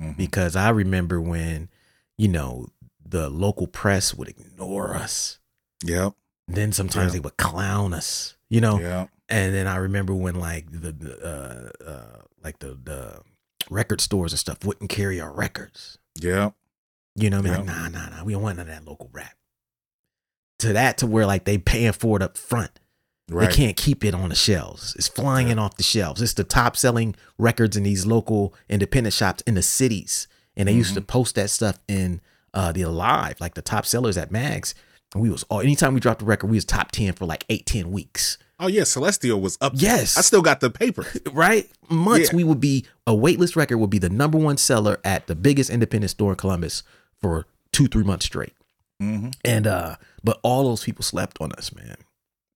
[0.01, 0.17] Mhm.
[0.17, 1.69] because I remember when,
[2.17, 2.67] you know,
[3.05, 5.39] the local press would ignore us.
[5.83, 6.13] Yep.
[6.47, 7.13] Then sometimes Yeah.
[7.13, 8.79] they would clown us, you know.
[8.79, 9.09] Yep.
[9.29, 13.21] And then I remember when like the, the uh, uh like the the
[13.69, 15.97] record stores and stuff wouldn't carry our records.
[16.19, 16.53] Yep.
[17.15, 17.53] You know I mean?
[17.53, 17.57] Yeah.
[17.59, 18.23] Like, nah, nah, nah.
[18.23, 19.35] We don't want none of that local rap.
[20.59, 22.79] To that to where like they paying for it up front.
[23.29, 23.49] Right.
[23.49, 24.95] They can't keep it on the shelves.
[24.97, 26.21] It's flying in off the shelves.
[26.21, 30.27] It's the top selling records in these local independent shops in the cities.
[30.57, 32.21] And they used to post that stuff in
[32.53, 34.75] uh the Alive, like the top sellers at Mags.
[35.13, 37.45] And we was all anytime we dropped a record, we was top 10 for like
[37.49, 38.37] eight, 10 weeks.
[38.59, 39.73] Oh yeah, Celestial was up.
[39.75, 40.17] Yes.
[40.17, 41.05] I still got the paper.
[41.31, 41.69] Right?
[41.89, 42.35] Months Yeah.
[42.37, 45.69] we would be a Weightless record would be the number one seller at the biggest
[45.69, 46.83] independent store in Columbus
[47.19, 48.53] for two, three months straight.
[48.99, 51.95] hmm And uh, but all those people slept on us, man.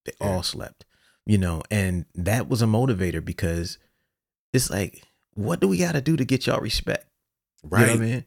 [0.08, 0.32] They Yeah.
[0.36, 0.86] all slept,
[1.26, 3.78] you know, and that was a motivator because
[4.54, 5.04] it's like,
[5.36, 7.06] what do we got to do to get y'all respect?
[7.64, 7.82] Right.
[7.82, 8.26] You know what I mean?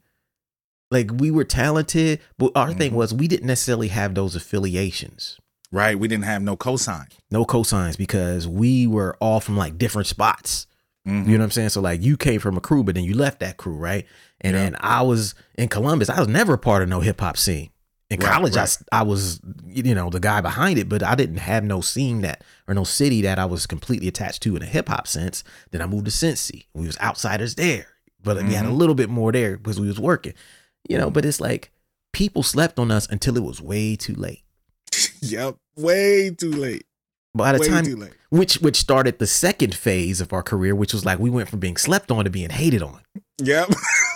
[0.91, 2.97] Like we were talented, but our thing Mhm.
[2.97, 5.39] was we didn't necessarily have those affiliations,
[5.73, 5.97] Right.
[5.99, 7.07] We didn't have no cosign.
[7.31, 10.67] no cosigns, because we were all from like different spots.
[11.07, 11.27] Mhm.
[11.29, 11.69] You know what I'm saying?
[11.71, 14.05] So like you came from a crew, but then you left that crew, right?
[14.41, 14.65] And Yeah.
[14.65, 16.09] then I was in Columbus.
[16.11, 17.71] I was never a part of no hip hop scene.
[18.11, 18.79] In Right, college, I right.
[18.91, 22.23] I I, was, you know, the guy behind it, but I didn't have no scene
[22.23, 25.45] that or no city that I was completely attached to in a hip hop sense.
[25.71, 26.67] Then I moved to Cincy.
[26.75, 27.87] We was outsiders there,
[28.21, 28.79] but we had a mm-hmm.
[28.79, 30.35] little bit more there because we was working,
[30.89, 31.09] you know.
[31.09, 31.71] But it's like
[32.13, 34.43] people slept on us until it was way too late.
[35.23, 35.57] Yep.
[35.77, 36.87] Way too late.
[37.35, 38.13] By the Way time too late.
[38.31, 41.61] which which started the second phase of our career, which was like we went from
[41.61, 43.01] being slept on to being hated on.
[43.39, 43.69] Yep.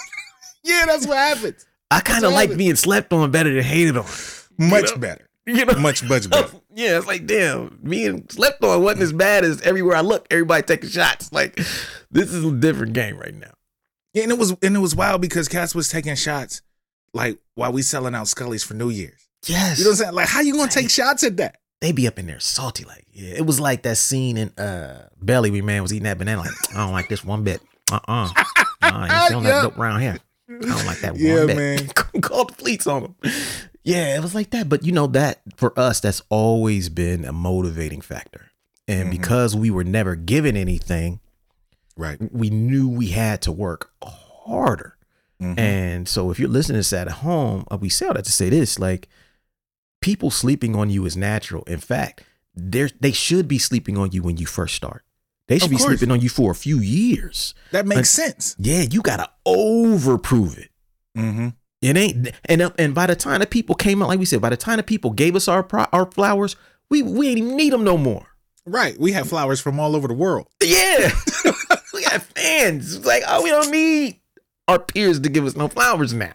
[0.64, 1.66] yeah, that's what happens.
[1.96, 4.06] I kind of like being slept on better than hated on.
[4.58, 4.96] Much know?
[4.98, 5.28] better.
[5.46, 6.50] You know, Much, much better.
[6.74, 10.26] yeah, it's like damn, being slept on wasn't as bad as everywhere I look.
[10.30, 11.30] Everybody taking shots.
[11.32, 11.56] Like
[12.10, 13.52] this is a different game right now.
[14.14, 16.62] Yeah, and it was and it was wild because Cass was taking shots
[17.12, 19.28] like while we selling out Skully's for New Year's.
[19.46, 20.14] Yes, You know what I'm saying?
[20.14, 21.56] Like, how you gonna take shots at that?
[21.82, 22.84] they be up in there salty.
[22.84, 26.16] Like yeah, it was like that scene in uh Belly where man was eating that
[26.16, 26.40] banana.
[26.40, 27.60] Like I don't like this one bit.
[27.92, 28.32] Uh uh-uh.
[28.36, 28.44] uh.
[28.80, 29.50] I ain't feeling Yeah.
[29.56, 30.16] that dope around here.
[30.62, 31.86] I don't like that Yeah, one man.
[32.20, 33.32] Called the fleets on them.
[33.82, 34.68] Yeah, it was like that.
[34.68, 38.50] But you know that for us, that's always been a motivating factor.
[38.88, 39.12] And Mhm.
[39.12, 41.20] because we were never given anything,
[41.96, 42.18] Right.
[42.32, 44.96] we knew we had to work harder.
[45.42, 45.58] Mhm.
[45.58, 48.32] And so if you're listening to this at home, uh, we say all that to
[48.32, 49.08] say this, like
[50.00, 51.62] people sleeping on you is natural.
[51.64, 52.22] In fact,
[52.56, 55.03] they they should be sleeping on you when you first start.
[55.48, 55.98] They should Of be course.
[55.98, 57.54] sleeping on you for a few years.
[57.72, 58.56] that makes sense.
[58.58, 60.70] Yeah, you gotta overprove it.
[61.16, 61.48] Mm-hmm.
[61.82, 64.48] It ain't and and by the time the people came out, like we said, by
[64.50, 66.56] the time the people gave us our our flowers,
[66.88, 68.26] we we ain't even need them no more.
[68.66, 68.98] Right.
[68.98, 70.48] We have flowers from all over the world.
[70.62, 71.10] Yeah,
[71.92, 72.96] we got fans.
[72.96, 74.20] It's like, oh, we don't need
[74.66, 76.32] our peers to give us no flowers now.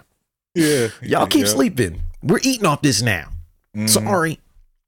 [0.53, 0.89] Yeah.
[1.01, 2.03] Y'all keep sleeping.
[2.21, 3.29] We're eating off this now.
[3.75, 3.87] Mm-hmm.
[3.87, 4.39] Sorry,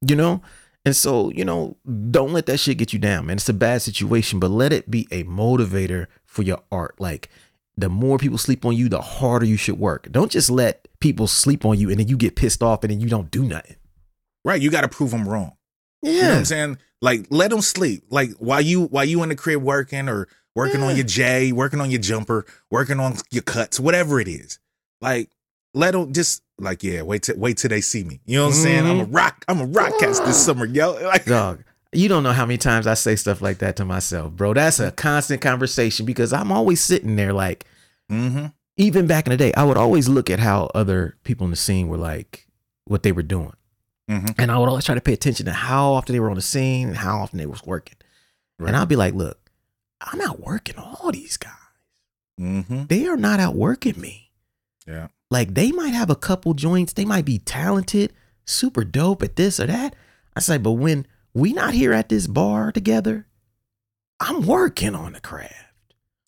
[0.05, 0.43] you know.
[0.83, 1.77] And so, you know,
[2.09, 3.37] don't let that shit get you down, man.
[3.37, 6.95] It's a bad situation, but let it be a motivator for your art.
[6.99, 7.29] Like,
[7.77, 10.11] the more people sleep on you, the harder you should work.
[10.11, 12.99] Don't just let people sleep on you and then you get pissed off and then
[12.99, 13.75] you don't do nothing.
[14.43, 14.61] Right.
[14.61, 15.53] You got to prove them wrong.
[16.01, 16.11] Yeah.
[16.11, 16.77] You know what I'm saying?
[17.01, 18.03] Like, let them sleep.
[18.09, 20.87] Like while you while you in the crib working or working Yeah.
[20.87, 24.59] on your J, working on your jumper, working on your cuts, whatever it is.
[24.99, 25.29] Like,
[25.73, 27.01] let them just like yeah.
[27.01, 28.19] Wait till wait till they see me.
[28.25, 28.86] You know what I'm saying?
[28.86, 29.45] I'm a rock.
[29.47, 30.93] I'm a rock cast this summer, yo.
[31.01, 34.34] Like, Dog, you don't know how many times I say stuff like that to myself,
[34.34, 34.53] bro.
[34.53, 37.65] That's a constant conversation because I'm always sitting there like,
[38.12, 38.47] mm-hmm.
[38.77, 41.57] even back in the day, I would always look at how other people in the
[41.57, 42.47] scene were like,
[42.86, 43.53] what they were doing.
[44.10, 44.36] Mhm.
[44.38, 46.41] And I would always try to pay attention to how often they were on the
[46.41, 47.95] scene and how often they was working.
[48.60, 48.67] Right.
[48.69, 49.49] And i'd be like, look,
[50.01, 51.53] I'm not working all these guys.
[52.39, 52.86] Mm-hmm.
[52.86, 54.31] They are not outworking me.
[54.88, 55.07] Yeah.
[55.31, 58.13] Like they might have a couple joints, they might be talented,
[58.45, 59.95] super dope at this or that.
[60.35, 63.25] I say, but when we not here at this bar together,
[64.19, 65.55] I'm working on the craft.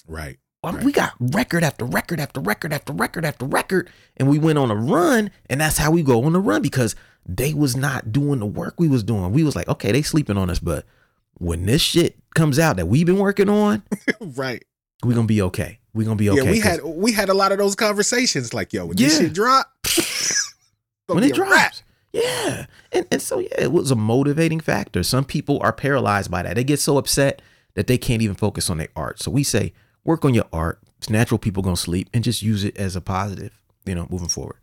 [0.07, 0.37] Right.
[0.63, 0.81] Right.
[0.81, 4.71] We got record after record after record after record after record, and we went on
[4.71, 8.39] a run, and that's how we go on the run because they was not doing
[8.39, 9.33] the work we was doing.
[9.33, 10.85] We was like, okay, they sleeping on us, but
[11.33, 13.83] when this shit comes out that we've been working on,
[14.21, 14.63] right.
[15.03, 15.79] we gonna be okay.
[15.93, 16.43] We gonna be okay.
[16.43, 18.53] yeah, we had we had a lot of those conversations.
[18.53, 19.71] Like, yo, when this shit drop,
[21.07, 21.83] when it drops.
[22.11, 22.65] Yeah.
[22.91, 25.03] And and so yeah, it was a motivating factor.
[25.03, 26.55] Some people are paralyzed by that.
[26.55, 27.41] They get so upset
[27.75, 29.19] that they can't even focus on their art.
[29.19, 30.79] So we say, work on your art.
[30.97, 34.29] It's natural people gonna sleep and just use it as a positive, you know, moving
[34.29, 34.57] forward.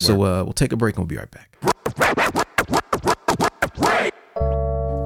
[0.00, 1.56] So uh we'll take a break and we'll be right back.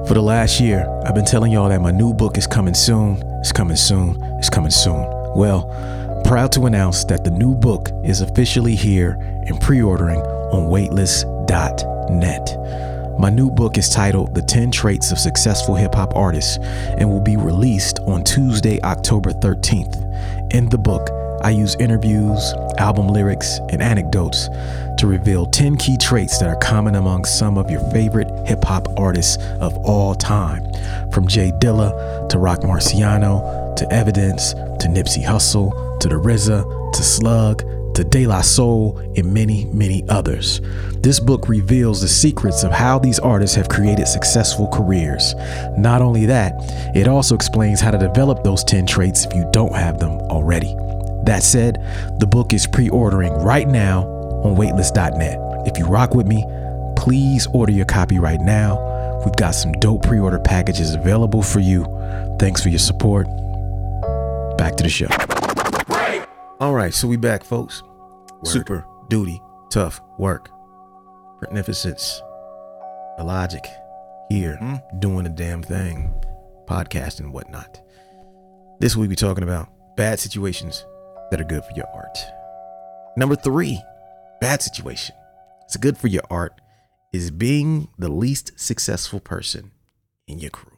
[0.07, 3.21] For the last year, I've been telling y'all that my new book is coming soon.
[3.39, 4.17] It's coming soon.
[4.37, 5.22] It's coming soon.
[5.35, 5.63] Well,
[6.25, 9.17] proud to announce that the new book is officially here
[9.47, 13.19] and pre-ordering on waitlist.net.
[13.19, 16.57] My new book is titled The 10 Traits of Successful Hip Hop Artists
[16.97, 20.53] and will be released on Tuesday, October 13th.
[20.53, 21.09] In the book,
[21.43, 24.49] I use interviews, album lyrics, and anecdotes
[24.97, 28.87] to reveal 10 key traits that are common among some of your favorite hip hop
[28.97, 30.63] artists of all time,
[31.11, 37.03] from J Dilla to Roc Marciano to Evidence to Nipsey Hussle to The RZA to
[37.03, 37.63] Slug
[37.95, 40.61] to De La Soul and many, many others.
[41.01, 45.35] This book reveals the secrets of how these artists have created successful careers.
[45.77, 46.53] Not only that,
[46.95, 50.73] it also explains how to develop those 10 traits if you don't have them already.
[51.25, 51.75] That said,
[52.19, 54.03] the book is pre ordering right now
[54.43, 55.67] on waitlist.net.
[55.67, 56.43] If you rock with me,
[56.97, 59.21] please order your copy right now.
[59.23, 61.85] We've got some dope pre order packages available for you.
[62.39, 63.27] Thanks for your support.
[64.63, 65.07] Back to the show.
[66.61, 67.83] All right, so we back, folks.
[68.45, 70.49] Super duty, tough work,
[71.41, 72.21] magnificence,
[73.19, 73.65] Illogic
[74.29, 74.75] here, hmm.
[74.99, 76.13] doing the damn thing,
[76.65, 77.81] podcasting and whatnot.
[78.79, 80.85] This week we be talking about bad situations
[81.29, 82.17] that are good for your art.
[83.17, 83.81] Number three,
[84.39, 85.13] bad situation.
[85.65, 86.61] It's good for your art
[87.11, 89.73] is being the least successful person
[90.25, 90.77] in your crew.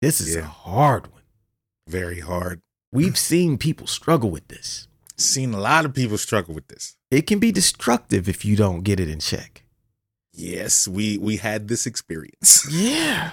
[0.00, 1.17] This is a hard one.
[1.88, 2.60] Very hard.
[2.92, 4.86] We've seen people struggle with this.
[5.16, 6.96] Seen a lot of people struggle with this.
[7.10, 9.64] It can be destructive if you don't get it in check.
[10.32, 12.68] Yes, we we had this experience.
[12.70, 13.32] Yeah.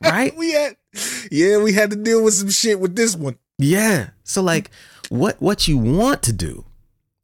[0.00, 0.36] right?
[0.36, 0.76] we had
[1.30, 3.38] yeah, we had to deal with some shit with this one.
[3.58, 4.10] Yeah.
[4.22, 4.70] So like
[5.08, 6.66] what what you want to do.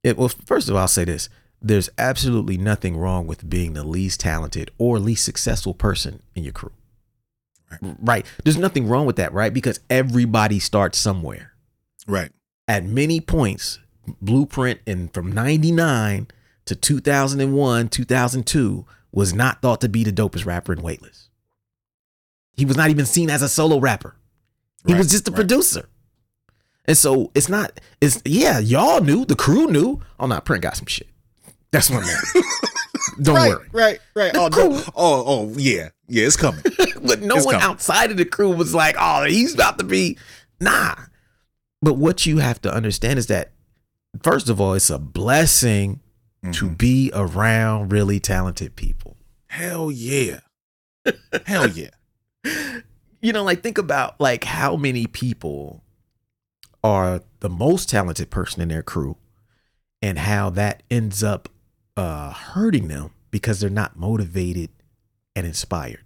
[0.02, 1.28] It, well, first of all, I'll say this.
[1.60, 6.52] There's absolutely nothing wrong with being the least talented or least successful person in your
[6.52, 6.72] crew.
[7.80, 7.96] Right.
[8.00, 8.26] Right.
[8.44, 9.52] There's nothing wrong with that, right?
[9.52, 11.52] Because everybody starts somewhere.
[12.06, 12.30] Right.
[12.68, 13.78] At many points,
[14.20, 16.28] Blueprint and from 99
[16.66, 21.28] to 2001, 2002 was not thought to be the dopest rapper in Weightless.
[22.54, 24.16] He was not even seen as a solo rapper.
[24.86, 25.36] He was just a right.
[25.36, 25.88] producer.
[26.86, 30.00] And so it's not, it's, yeah, y'all knew, the crew knew.
[30.18, 31.08] Oh, no, Print got some shit.
[31.70, 32.46] That's what I meant.
[33.22, 33.68] Don't right, worry.
[33.72, 34.32] right, right.
[34.34, 34.82] Oh, no.
[34.96, 36.62] oh, oh, yeah, yeah, it's coming.
[37.04, 37.66] but no It's one coming.
[37.68, 40.18] outside of the crew was like, oh, he's about to be,
[40.60, 40.94] nah.
[41.80, 43.52] But what you have to understand is that,
[44.22, 46.00] first of all, it's a blessing
[46.52, 46.78] to Mhm.
[46.78, 49.16] be around really talented people.
[49.46, 50.40] Hell yeah,
[51.46, 51.90] hell yeah.
[53.20, 55.82] you know, like think about like how many people
[56.84, 59.16] are the most talented person in their crew
[60.00, 61.48] and how that ends up
[61.96, 64.70] uh hurting them because they're not motivated
[65.36, 66.04] and inspired.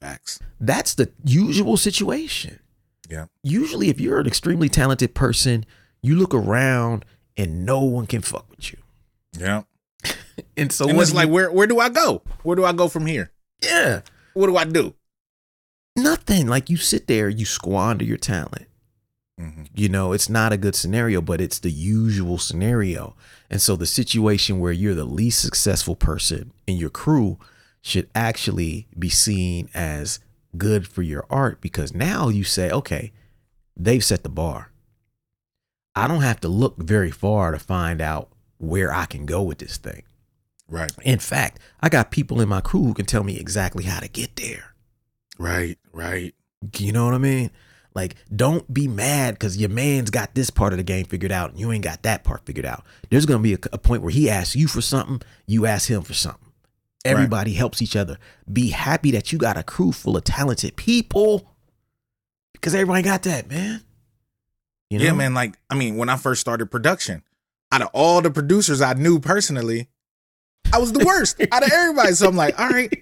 [0.00, 0.38] Facts.
[0.60, 2.60] That's the usual situation.
[3.08, 3.26] Yeah.
[3.42, 5.64] Usually if you're an extremely talented person,
[6.02, 7.04] you look around
[7.36, 8.78] and no one can fuck with you.
[9.38, 9.62] Yeah.
[10.56, 12.22] And so and it's like, you- where where do I go?
[12.44, 13.30] Where do I go from here?
[13.62, 14.02] yeah,
[14.34, 14.94] What do I do?
[15.96, 16.46] nothing.
[16.46, 18.66] Like you sit there, you squander your talent.
[19.40, 19.68] Mhm.
[19.72, 23.14] you know it's not a good scenario but it's the usual scenario
[23.48, 27.38] and so the situation where you're the least successful person in your crew
[27.82, 30.20] should actually be seen as
[30.56, 33.12] good for your art because now you say okay
[33.76, 34.72] they've set the bar
[35.94, 39.58] i don't have to look very far to find out where i can go with
[39.58, 40.02] this thing
[40.70, 44.00] Right, in fact i got people in my crew who can tell me exactly how
[44.00, 44.74] to get there
[45.38, 46.34] right, right.
[46.78, 47.50] you know what I mean?
[47.94, 51.50] Like, don't be mad because your man's got this part of the game figured out
[51.50, 52.84] and you ain't got that part figured out.
[53.10, 56.02] There's gonna be a, a point where he asks you for something, you ask him
[56.02, 56.47] for something.
[57.04, 58.18] Everybody helps each other.
[58.52, 61.48] Be happy that you got a crew full of talented people
[62.52, 63.82] because everybody got that, man.
[64.90, 65.04] You know?
[65.04, 65.34] Yeah, man.
[65.34, 67.22] Like, I mean, when I first started production,
[67.70, 69.88] out of all the producers I knew personally,
[70.72, 72.12] I was the worst out of everybody.
[72.12, 72.92] So I'm like, all right,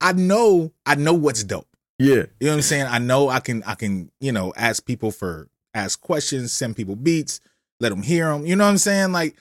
[0.00, 1.66] I know, I know what's dope.
[1.98, 2.14] Yeah.
[2.14, 2.86] You know what I'm saying?
[2.86, 6.96] I know I can, I can, you know, ask people for, ask questions, send people
[6.96, 7.40] beats,
[7.78, 8.46] let them hear them.
[8.46, 9.12] You know what I'm saying?
[9.12, 9.36] Like,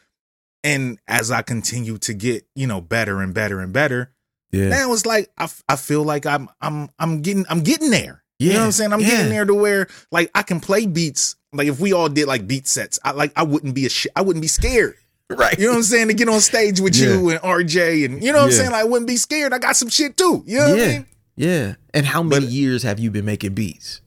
[0.63, 4.11] and as I continue to get, you know, better and better and better,
[4.51, 4.69] Yeah.
[4.69, 8.23] now it's like I, f- I feel like I'm, I'm, I'm getting, I'm getting there.
[8.39, 8.47] Yeah.
[8.47, 8.93] You know what I'm saying?
[8.93, 9.07] I'm yeah.
[9.09, 11.35] getting there to where like I can play beats.
[11.51, 14.11] Like if we all did like beat sets, I like I wouldn't be a shit.
[14.15, 14.95] I wouldn't be scared.
[15.29, 15.57] Right.
[15.59, 16.07] You know what I'm saying?
[16.07, 18.71] To get on stage with you and RJ and you know what I'm saying?
[18.71, 19.53] Like, I wouldn't be scared.
[19.53, 20.43] I got some shit too.
[20.47, 20.87] You know what I yeah.
[20.93, 21.05] mean?
[21.35, 21.75] Yeah.
[21.93, 24.01] And how many But- years have you been making beats?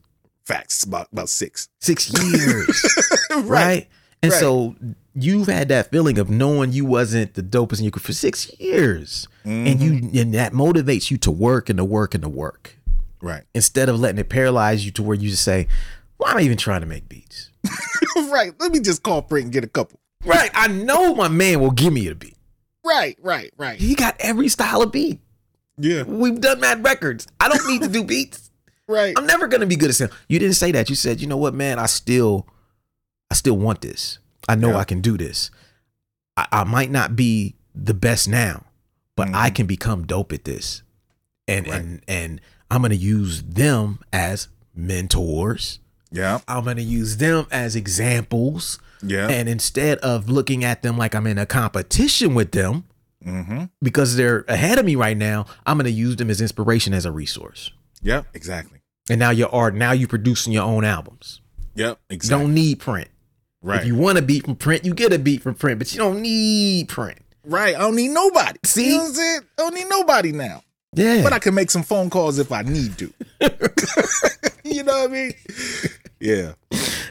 [0.45, 1.69] Facts about about six.
[1.79, 3.05] Six years.
[3.43, 3.87] right.
[4.21, 4.39] And Right.
[4.39, 4.75] so
[5.15, 8.51] you've had that feeling of knowing you wasn't the dopest in your group for six
[8.59, 9.27] years.
[9.43, 10.15] And Mm-hmm.
[10.15, 12.77] you and that motivates you to work and to work and to work.
[13.21, 13.43] Right.
[13.53, 15.67] Instead of letting it paralyze you to where you just say,
[16.17, 17.49] Why am I even trying to make beats?
[18.29, 18.53] right.
[18.59, 19.99] Let me just call Frank and get a couple.
[20.25, 20.49] Right.
[20.53, 22.37] I know my man will give me a beat.
[22.85, 23.17] Right.
[23.21, 23.51] Right.
[23.57, 23.79] Right.
[23.79, 25.19] He got every style of beat.
[25.77, 26.03] Yeah.
[26.03, 27.27] We've done mad records.
[27.39, 28.49] I don't need to do beats.
[28.85, 29.13] Right.
[29.17, 30.11] I'm never gonna be good at sound.
[30.27, 30.89] You didn't say that.
[30.89, 32.45] You said, you know what, man, I still
[33.31, 34.19] I still want this.
[34.47, 34.77] I know Yeah.
[34.77, 35.51] I can do this.
[36.37, 38.65] I, I might not be the best now,
[39.15, 39.55] but I Mhm.
[39.55, 40.81] can become dope at this.
[41.47, 41.79] And Right.
[41.81, 45.79] and and I'm gonna use them as mentors.
[46.11, 46.39] Yeah.
[46.47, 48.79] I'm gonna use them as examples.
[49.01, 49.27] Yeah.
[49.29, 52.85] And instead of looking at them like I'm in a competition with them
[53.25, 53.65] mm-hmm.
[53.81, 57.11] because they're ahead of me right now, I'm gonna use them as inspiration as a
[57.11, 57.71] resource.
[58.01, 58.27] Yep.
[58.33, 58.79] Exactly.
[59.09, 59.75] And now you're art.
[59.75, 61.41] Now you're producing your own albums.
[61.75, 61.99] Yep.
[62.09, 62.43] Exactly.
[62.45, 63.09] Don't need print.
[63.63, 63.81] Right.
[63.81, 65.97] If you want a beat from print, you get a beat from print, but you
[65.97, 67.19] don't need print.
[67.43, 67.75] right.
[67.75, 68.59] I don't need nobody.
[68.65, 68.91] See?
[68.91, 69.39] You know I'm saying?
[69.57, 70.63] I don't need nobody now.
[70.95, 71.23] Yeah.
[71.23, 73.13] But I can make some phone calls if I need to.
[74.63, 75.33] you know what I mean?
[76.19, 76.53] Yeah.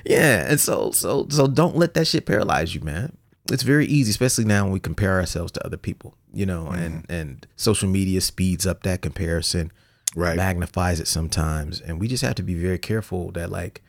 [0.05, 0.47] yeah.
[0.49, 3.17] And so so so don't let that shit paralyze you, man.
[3.51, 6.75] It's very easy, especially now when we compare ourselves to other people, you know, mm-hmm.
[6.75, 9.73] and and social media speeds up that comparison,
[10.15, 10.37] Right.
[10.37, 13.83] magnifies it sometimes, and we just have to be very careful that like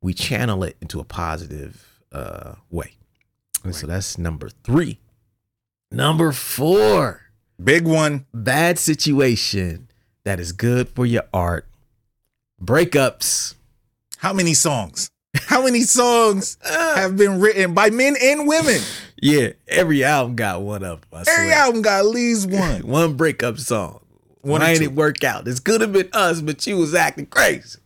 [0.00, 2.92] we channel it into a positive uh way.
[3.64, 4.98] And so that's number 3.
[5.90, 7.20] Number 4.
[7.62, 8.26] Big one.
[8.34, 9.88] bad situation
[10.24, 11.66] that is good for your art.
[12.60, 13.54] Breakups.
[14.18, 15.10] How many songs?
[15.34, 18.80] How many songs have been written by men and women?
[19.24, 21.22] Yeah, every album got one of them.
[21.28, 22.84] Every album got at least one.
[22.84, 24.00] One breakup song.
[24.40, 24.82] One Why two.
[24.82, 25.44] it work out?
[25.44, 27.78] This could have been us, but you was acting crazy.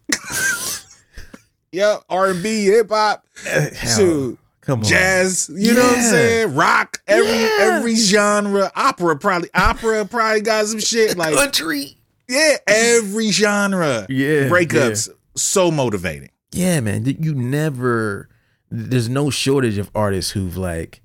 [1.72, 2.02] Yep.
[2.08, 4.84] R and B, hip hop, Hell, shoot, come on.
[4.84, 5.50] jazz.
[5.54, 6.54] You know what I'm saying?
[6.54, 7.02] Rock.
[7.06, 7.58] Every Yeah.
[7.60, 8.70] every genre.
[8.74, 9.50] Opera probably.
[9.54, 11.96] Opera probably got some shit like Country.
[12.28, 12.56] yeah.
[12.66, 14.06] Every genre.
[14.08, 15.08] Yeah, Breakups.
[15.36, 16.30] So motivating.
[16.52, 17.04] Yeah, man.
[17.04, 18.28] You never
[18.70, 21.00] there's no shortage of artists who've like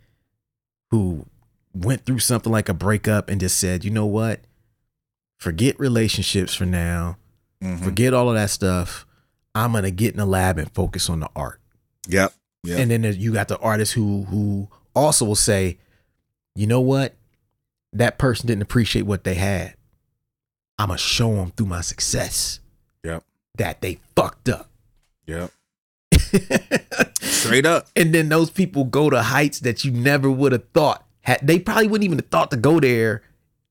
[0.90, 1.26] who
[1.74, 4.42] went through something like a breakup and just said, you know what?
[5.38, 7.18] Forget relationships for now.
[7.64, 7.84] Mhm.
[7.84, 9.06] Forget all of that stuff.
[9.56, 11.60] I'm gonna get in the lab and focus on the art.
[12.08, 12.34] Yep.
[12.64, 12.80] Yep.
[12.80, 15.78] And then you got the artists who who also will say,
[16.56, 17.16] you know what?
[17.94, 19.76] That person didn't appreciate what they had.
[20.80, 22.60] I'm gonna show them through my success
[23.04, 23.24] Yep.
[23.58, 24.70] that they fucked up.
[25.28, 25.52] Yep.
[27.22, 27.88] Straight up.
[27.96, 31.06] and then those people go to heights that you never would have thought.
[31.22, 33.22] Had they probably wouldn't even have thought to go there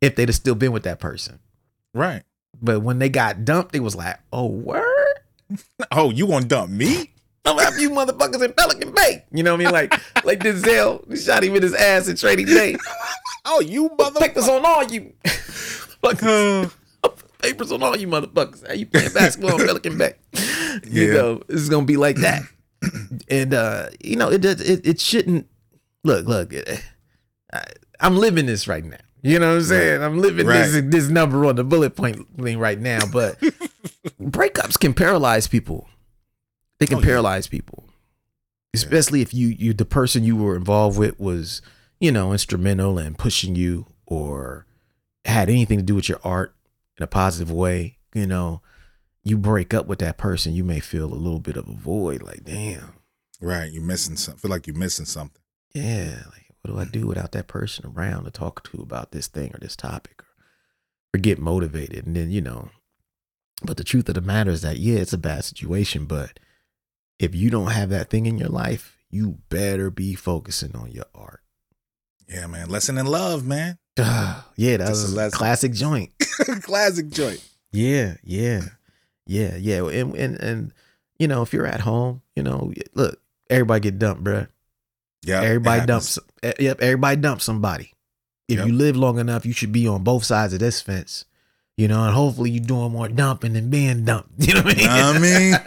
[0.00, 1.38] if they'd have still been with that person.
[1.94, 2.22] Right.
[2.62, 4.84] But when they got dumped, they was like, "Oh, word."
[5.92, 7.10] Oh, you gonna dump me?
[7.44, 9.24] I'm after you motherfuckers in Pelican Bay.
[9.32, 9.72] You know what I mean?
[9.72, 9.92] Like
[10.24, 12.76] like Denzel shot him in his ass in Training Day.
[13.44, 14.58] Oh, you Papers motherfucker.
[14.58, 15.12] on all you.
[16.02, 16.70] Fucking
[17.42, 18.66] papers on all you motherfuckers.
[18.66, 20.14] How you playing basketball in Pelican Bay?
[20.86, 21.12] You Yeah.
[21.14, 22.42] know, it's gonna be like that.
[23.28, 25.46] And uh, you know, it does it, it shouldn't
[26.04, 26.82] look, look, it,
[27.52, 27.64] I,
[28.00, 28.96] I'm living this right now.
[29.22, 30.02] You know what I'm saying?
[30.02, 33.00] I'm living this this number on the bullet point thing right now.
[33.12, 33.36] But
[34.20, 35.88] breakups can paralyze people.
[36.78, 37.06] They can Oh, yeah.
[37.06, 37.84] paralyze people.
[38.72, 41.60] Especially if you you the person you were involved with was,
[41.98, 44.66] you know, instrumental and pushing you or
[45.24, 46.54] had anything to do with your art
[46.96, 48.62] in a positive way, you know,
[49.22, 52.22] you break up with that person, you may feel a little bit of a void
[52.22, 52.94] like, damn.
[53.40, 53.70] Right.
[53.72, 54.40] You're missing something.
[54.40, 55.42] Feel like you're missing something.
[55.74, 59.26] Yeah, like what do I do without that person around to talk to about this
[59.26, 60.26] thing or this topic or,
[61.14, 62.70] or get motivated and then, you know.
[63.62, 66.38] But the truth of the matter is that yeah, it's a bad situation, but
[67.18, 71.04] if you don't have that thing in your life, you better be focusing on your
[71.14, 71.40] art.
[72.28, 72.70] Yeah, man.
[72.70, 73.76] Lesson in love, man.
[73.98, 75.36] yeah, that Just a was a lesson.
[75.38, 76.10] classic joint.
[76.62, 77.46] Classic joint.
[77.72, 78.62] Yeah, yeah,
[79.26, 79.84] yeah, yeah.
[79.88, 80.72] And and and
[81.18, 84.48] you know, if you're at home, you know, look, everybody get dumped, bruh.
[85.22, 85.42] Yeah.
[85.42, 86.18] everybody dumps.
[86.42, 87.92] eh, Yep, everybody dumps somebody.
[88.48, 88.66] if Yep.
[88.68, 91.26] you live long enough, you should be on both sides of this fence.
[91.80, 94.28] You know, and hopefully you're doing more dumping than being dumped.
[94.38, 95.54] You know what I mean?
[95.56, 95.62] I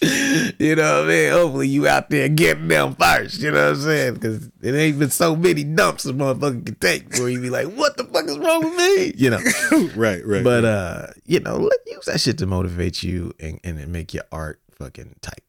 [0.00, 1.32] mean, you know what I mean?
[1.32, 3.42] Hopefully you out there getting them first.
[3.42, 4.14] You know what I'm saying?
[4.14, 7.66] Because it ain't been so many dumps a motherfucker can take where you be like,
[7.74, 9.12] what the fuck is wrong with me?
[9.18, 9.40] You know.
[9.94, 10.42] right, right.
[10.42, 14.24] but uh, you know, let use that shit to motivate you and, and make your
[14.32, 15.42] art fucking tight.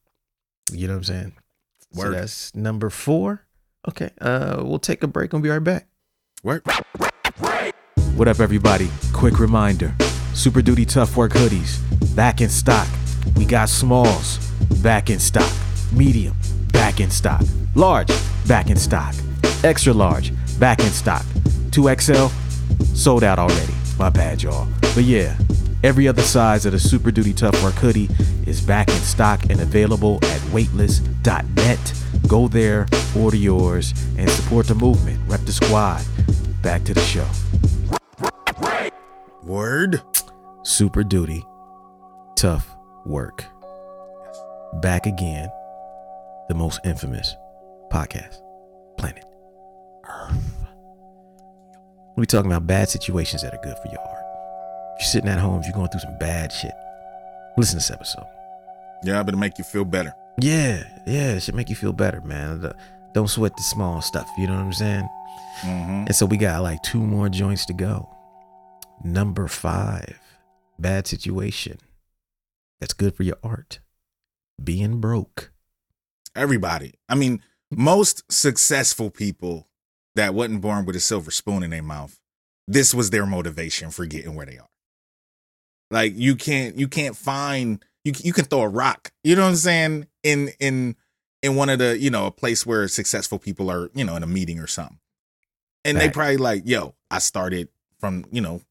[0.74, 1.34] You know what I'm saying?
[1.94, 3.46] So that's number four.
[3.88, 4.10] Okay.
[4.20, 5.88] Uh we'll take a break and be right back.
[6.44, 6.66] work.
[8.20, 8.90] What up, everybody?
[9.14, 9.96] Quick reminder
[10.34, 11.80] Super Duty Tough Work hoodies,
[12.18, 12.86] back in stock.
[13.38, 14.40] We got smalls,
[14.84, 15.50] back in stock.
[15.94, 16.36] Medium,
[16.74, 17.42] back in stock.
[17.76, 18.12] Large,
[18.46, 19.16] back in stock.
[19.64, 21.24] Extra large, back in stock.
[21.70, 22.30] 2XL,
[22.94, 23.74] sold out already.
[23.98, 24.68] My bad, y'all.
[24.82, 25.38] But yeah,
[25.82, 28.10] every other size of the Super Duty Tough Work hoodie
[28.46, 31.94] is back in stock and available at weightless.net.
[32.28, 32.86] Go there,
[33.18, 35.22] order yours, and support the movement.
[35.26, 36.04] Rep the squad.
[36.62, 37.26] Back to the show.
[39.50, 40.00] Word.
[40.62, 41.44] Super duty,
[42.36, 42.70] tough
[43.04, 43.44] work.
[44.74, 45.50] Back again,
[46.50, 47.36] the most infamous
[47.92, 48.44] podcast,
[49.00, 49.26] planet
[50.08, 50.68] Earth.
[52.16, 54.24] We talking about bad situations that are good for your heart.
[54.98, 56.76] If you're sitting at home, if you're going through some bad shit,
[57.58, 58.28] listen to this episode.
[59.04, 60.14] Yeah, but to make you feel better.
[60.40, 62.72] Yeah, yeah, it should make you feel better, man.
[63.14, 64.30] Don't sweat the small stuff.
[64.38, 65.10] You know what I'm saying?
[65.62, 66.06] Mm-hmm.
[66.06, 68.16] And so we got like two more joints to go.
[69.04, 70.20] Number five,
[70.78, 71.78] bad situation.
[72.80, 73.80] That's good for your art.
[74.62, 75.52] Being broke.
[76.36, 76.96] Everybody.
[77.08, 77.42] I mean,
[77.72, 79.68] most successful people
[80.16, 82.20] that wasn't born with a silver spoon in their mouth,
[82.68, 84.70] this was their motivation for getting where they are.
[85.92, 89.50] Like you can't you can't find you you can throw a rock, you know what
[89.50, 90.96] I'm saying, in in
[91.42, 94.24] in one of the, you know, a place where successful people are, you know, in
[94.24, 95.00] a meeting or something.
[95.86, 97.70] And they probably like, yo, I started
[98.00, 98.62] from, you know,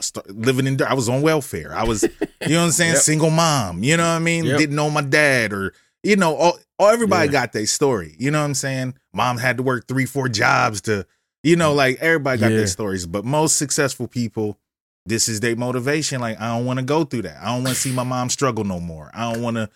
[0.00, 1.74] start, living in I was on welfare.
[1.74, 3.02] I was, you know what I'm saying, Yep.
[3.02, 4.44] single mom, you know what I mean?
[4.44, 4.58] Yep.
[4.58, 5.72] Didn't know my dad or
[6.04, 7.32] you know, all, all everybody Yeah.
[7.32, 8.16] got their story.
[8.18, 8.94] You know what I'm saying?
[9.14, 11.06] Mom had to work three, four jobs to,
[11.44, 12.56] you know, like everybody got Yeah.
[12.58, 13.06] their stories.
[13.06, 14.58] But most successful people,
[15.06, 16.20] this is their motivation.
[16.20, 17.36] Like, I don't want to go through that.
[17.40, 19.12] I don't want to see my mom struggle no more.
[19.14, 19.70] I don't want to,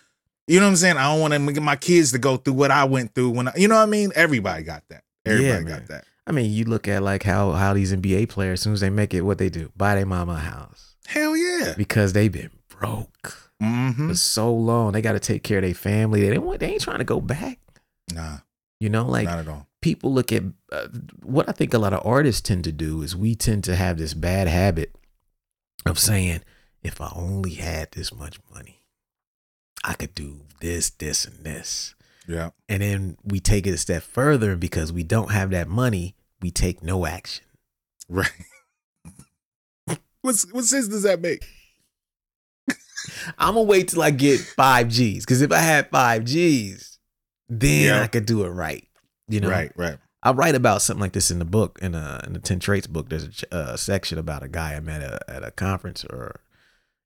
[0.47, 0.97] you know what I'm saying?
[0.97, 3.47] I don't want to get my kids to go through what I went through when
[3.47, 4.11] I, you know what I mean?
[4.13, 5.03] Everybody got that.
[5.25, 6.03] Everybody Yeah, got that.
[6.27, 8.89] I mean, you look at like how how these NBA players, as soon as they
[8.89, 11.73] make it, what they do, buy their mama a house Hell yeah.
[11.77, 14.09] because they've been broke Mm-hmm.
[14.09, 14.91] for so long.
[14.91, 16.21] They got to take care of their family.
[16.21, 16.59] They don't want.
[16.59, 17.57] They ain't trying to go back.
[18.13, 18.37] Nah,
[18.79, 19.67] You know, like not at all.
[19.81, 20.87] people look at uh,
[21.23, 23.97] what I think a lot of artists tend to do is we tend to have
[23.97, 24.93] this bad habit
[25.87, 26.41] of saying,
[26.83, 28.83] if I only had this much money,
[29.83, 31.95] I could do this, this, and this.
[32.27, 32.51] Yeah.
[32.69, 36.51] And then we take it a step further because we don't have that money, we
[36.51, 37.45] take no action.
[38.09, 38.31] Right.
[40.21, 41.45] What's what sense does that make?
[43.37, 46.99] I'm gonna wait till I get five G's because if I had five G's,
[47.47, 48.01] then Yeah.
[48.01, 48.85] I could do it right.
[49.29, 49.97] You know, Right, right.
[50.23, 52.87] I write about something like this in the book in a in the Ten Traits
[52.87, 53.09] book.
[53.09, 56.41] There's a, a section about a guy I met at a, at a conference, or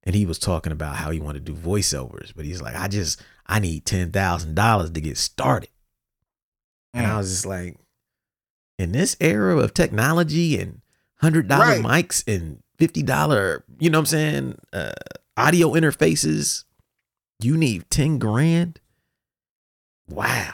[0.04, 2.88] and he was talking about how he wanted to do voiceovers, but he's like, I
[2.88, 5.70] just I need ten thousand dollars to get started,
[6.94, 7.18] and I Mm.
[7.18, 7.78] was just like,
[8.82, 10.82] in this era of technology and
[11.18, 11.82] hundred dollar Right.
[12.06, 14.92] mics and fifty dollar, you know what I'm saying, uh,
[15.38, 16.64] audio interfaces,
[17.42, 18.80] you need ten grand.
[20.10, 20.54] Wow.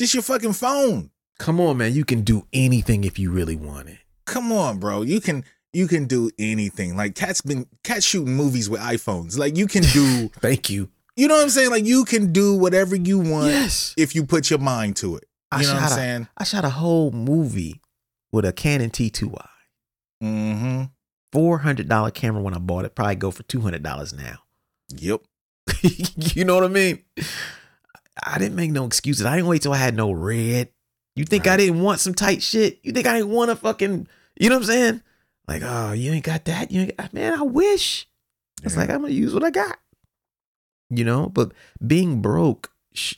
[0.00, 1.10] Just your fucking phone.
[1.38, 1.94] Come on, man.
[1.94, 3.98] You can do anything if you really want it.
[4.24, 5.02] Come on, bro.
[5.02, 6.96] You can you can do anything.
[6.96, 9.36] Like cats been cats shooting movies with iPhones.
[9.38, 10.88] Like you can do Thank you.
[11.16, 11.70] you know what I'm saying?
[11.70, 13.94] Like you can do whatever you want Yes.
[13.96, 15.27] if you put your mind to it.
[15.50, 16.28] I You know what I'm shot a- saying?
[16.36, 17.80] I shot a whole movie
[18.32, 19.46] with a Canon T2i.
[20.22, 20.82] Mm-hmm.
[21.34, 22.94] $400 camera when I bought it.
[22.94, 24.38] Probably go for $200 now.
[24.96, 25.20] Yep.
[26.34, 27.02] you know what I mean?
[28.24, 29.26] I didn't make no excuses.
[29.26, 30.70] I didn't wait till I had no red.
[31.14, 32.78] You think I didn't want some tight shit?
[32.82, 34.06] You think I didn't want a fucking,
[34.40, 35.02] you know what I'm saying?
[35.46, 36.70] Like, oh, you ain't got that.
[36.70, 38.06] You ain't got, man, I wish.
[38.62, 39.78] It's like I'm gonna use what I got.
[40.90, 41.52] You know, but
[41.86, 42.70] being broke,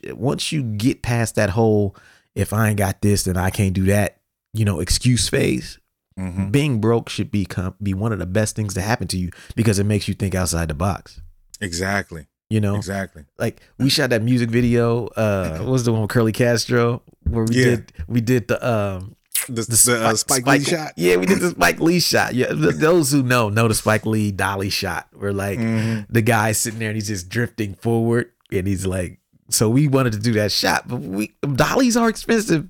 [0.09, 1.97] once you get past that whole
[2.41, 4.19] if I ain't got this, then I can't do that,
[4.53, 5.79] you know, excuse phase.
[6.19, 6.51] Mhm.
[6.53, 9.79] Being broke should become be one of the best things to happen to you because
[9.79, 11.21] it makes you think outside the box.
[11.61, 12.27] Exactly.
[12.51, 13.25] You know, Exactly.
[13.39, 15.07] like we shot that music video.
[15.09, 17.65] Uh, what was the one with Curly Castro where we Yeah.
[17.77, 19.15] did we did the um
[19.49, 20.93] The, the, the, uh, Spike, Lee shot.
[20.97, 22.35] Yeah, we did the Spike Lee shot.
[22.35, 25.07] Yeah, th- those who know know the Spike Lee dolly shot.
[25.15, 26.07] Where like Mhm.
[26.11, 29.20] the guy's sitting there and he's just drifting forward, and he's like,
[29.51, 32.69] so we wanted to do that shot, but we dollies are expensive.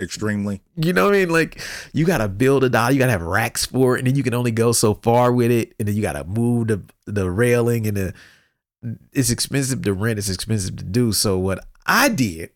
[0.00, 0.62] extremely.
[0.76, 1.30] You know what I mean?
[1.30, 1.60] Like
[1.92, 4.34] you gotta build a doll, you gotta have racks for it, and then you can
[4.34, 7.96] only go so far with it, and then you gotta move the the railing and
[7.96, 8.14] the
[9.12, 11.12] it's expensive to rent, it's expensive to do.
[11.12, 12.50] So what I did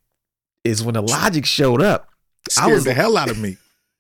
[0.64, 2.08] is when Illogic showed up,
[2.48, 3.58] Scared was- the hell out of me.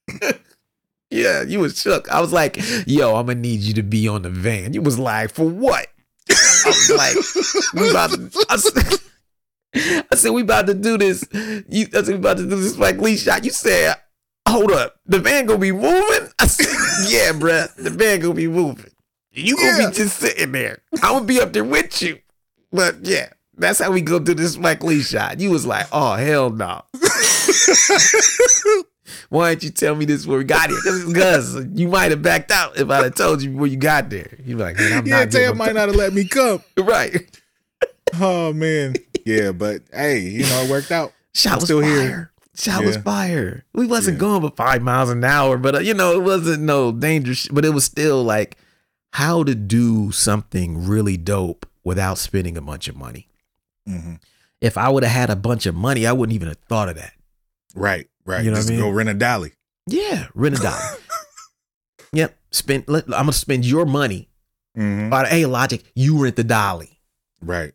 [1.10, 2.08] yeah, you was shook.
[2.10, 2.56] I was like,
[2.86, 4.72] yo, I'm gonna need you to be on the van.
[4.74, 5.86] You was like, for what?
[6.30, 7.16] I was like,
[7.74, 8.56] we about to I
[9.74, 11.24] I said we about to do this.
[11.32, 13.44] You I said we about to do this Spike Lee shot.
[13.44, 13.96] You said,
[14.48, 16.28] hold up, the van gonna be moving?
[16.38, 16.66] I said,
[17.10, 18.90] yeah, bruh, the van gonna be moving.
[19.32, 19.88] You gonna Yeah.
[19.90, 20.78] be just sitting there.
[21.02, 22.18] I'm gonna be up there with you.
[22.72, 25.40] But yeah, that's how we go do this Spike Lee shot.
[25.40, 26.82] You was like, oh hell no.
[29.28, 30.78] Why didn't you tell me this before we got here?
[31.06, 34.34] Because you might have backed out if I'd have told you before you got there.
[34.44, 36.62] You'd be like, man, I'm Yeah, not Tam might not have let me come.
[36.78, 37.16] right.
[38.20, 38.94] Oh man.
[39.24, 41.12] Yeah, but hey, you know, it worked out.
[41.34, 41.90] Shot I'm was still fire.
[42.02, 42.32] here.
[42.56, 43.02] Shot was Yeah.
[43.02, 43.64] fire.
[43.74, 44.20] We wasn't Yeah.
[44.20, 47.48] going but five miles an hour, but uh, you know, it wasn't no dangerous.
[47.48, 48.56] But it was still like
[49.12, 53.28] how to do something really dope without spending a bunch of money.
[53.86, 54.14] hmm
[54.60, 56.96] If I would have had a bunch of money, I wouldn't even have thought of
[56.96, 57.12] that.
[57.74, 58.44] Right, right.
[58.44, 58.78] You know what I mean?
[58.80, 59.52] go rent a dolly.
[59.88, 60.98] Yeah, rent a dolly.
[62.12, 62.84] yep, spend.
[62.86, 64.28] Let, I'm gonna spend your money.
[64.76, 67.00] hmm But hey, logic, you rent the dolly.
[67.42, 67.72] Right.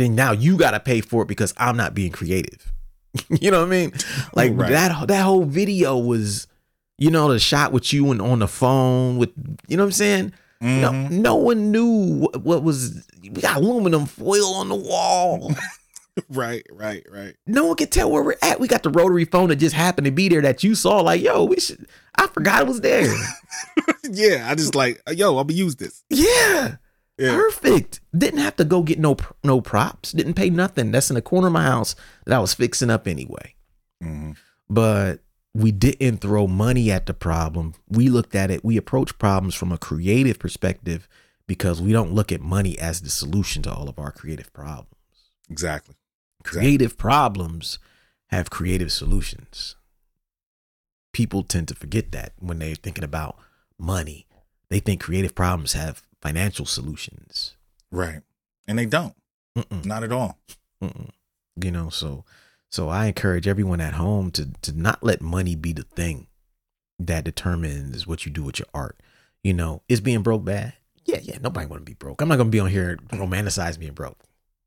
[0.00, 2.72] Then now you got to pay for it because I'm not being creative.
[3.28, 3.92] you know what I mean?
[4.34, 4.70] Like Right.
[4.70, 6.46] that that whole video was,
[6.98, 9.30] you know, the shot with you and on the phone with,
[9.68, 10.32] you know what I'm saying?
[10.60, 11.10] No, Mhm.
[11.10, 13.04] no one knew what, what was.
[13.22, 15.52] We got aluminum foil on the wall.
[16.28, 17.34] Right, right, right.
[17.46, 18.60] no one can tell where we're at.
[18.60, 21.00] We got the rotary phone that just happened to be there that you saw.
[21.00, 21.86] Like, yo, we should.
[22.16, 23.10] I forgot it was there.
[24.10, 26.04] yeah, I just like, yo, I'm gonna use this.
[26.10, 26.76] yeah.
[27.22, 27.36] Yeah.
[27.36, 28.00] Perfect.
[28.16, 30.10] Didn't have to go get no no props.
[30.10, 30.90] Didn't pay nothing.
[30.90, 31.94] That's in the corner of my house
[32.26, 33.54] that I was fixing up anyway.
[34.02, 34.32] hmm
[34.68, 35.20] But
[35.54, 37.74] we didn't throw money at the problem.
[37.88, 38.64] We looked at it.
[38.64, 41.08] We approach problems from a creative perspective
[41.46, 44.88] because we don't look at money as the solution to all of our creative problems.
[45.48, 45.94] Exactly.
[46.42, 47.78] Creative problems
[48.30, 49.76] have creative solutions.
[51.12, 53.36] People tend to forget that when they're thinking about
[53.78, 54.26] money.
[54.70, 57.56] They think creative problems have financial solutions.
[57.90, 58.22] Right.
[58.66, 59.14] And they don't.
[59.56, 59.84] Mm-mm.
[59.84, 60.38] Not at all.
[60.82, 61.10] Mm-mm.
[61.62, 62.24] You know, so
[62.70, 66.28] so I encourage everyone at home to to not let money be the thing
[66.98, 68.98] that determines what you do with your art.
[69.42, 70.74] You know, is being broke bad?
[71.04, 71.38] Yeah, yeah.
[71.40, 72.22] Nobody want to be broke.
[72.22, 74.18] I'm not gonna be on here romanticize being broke.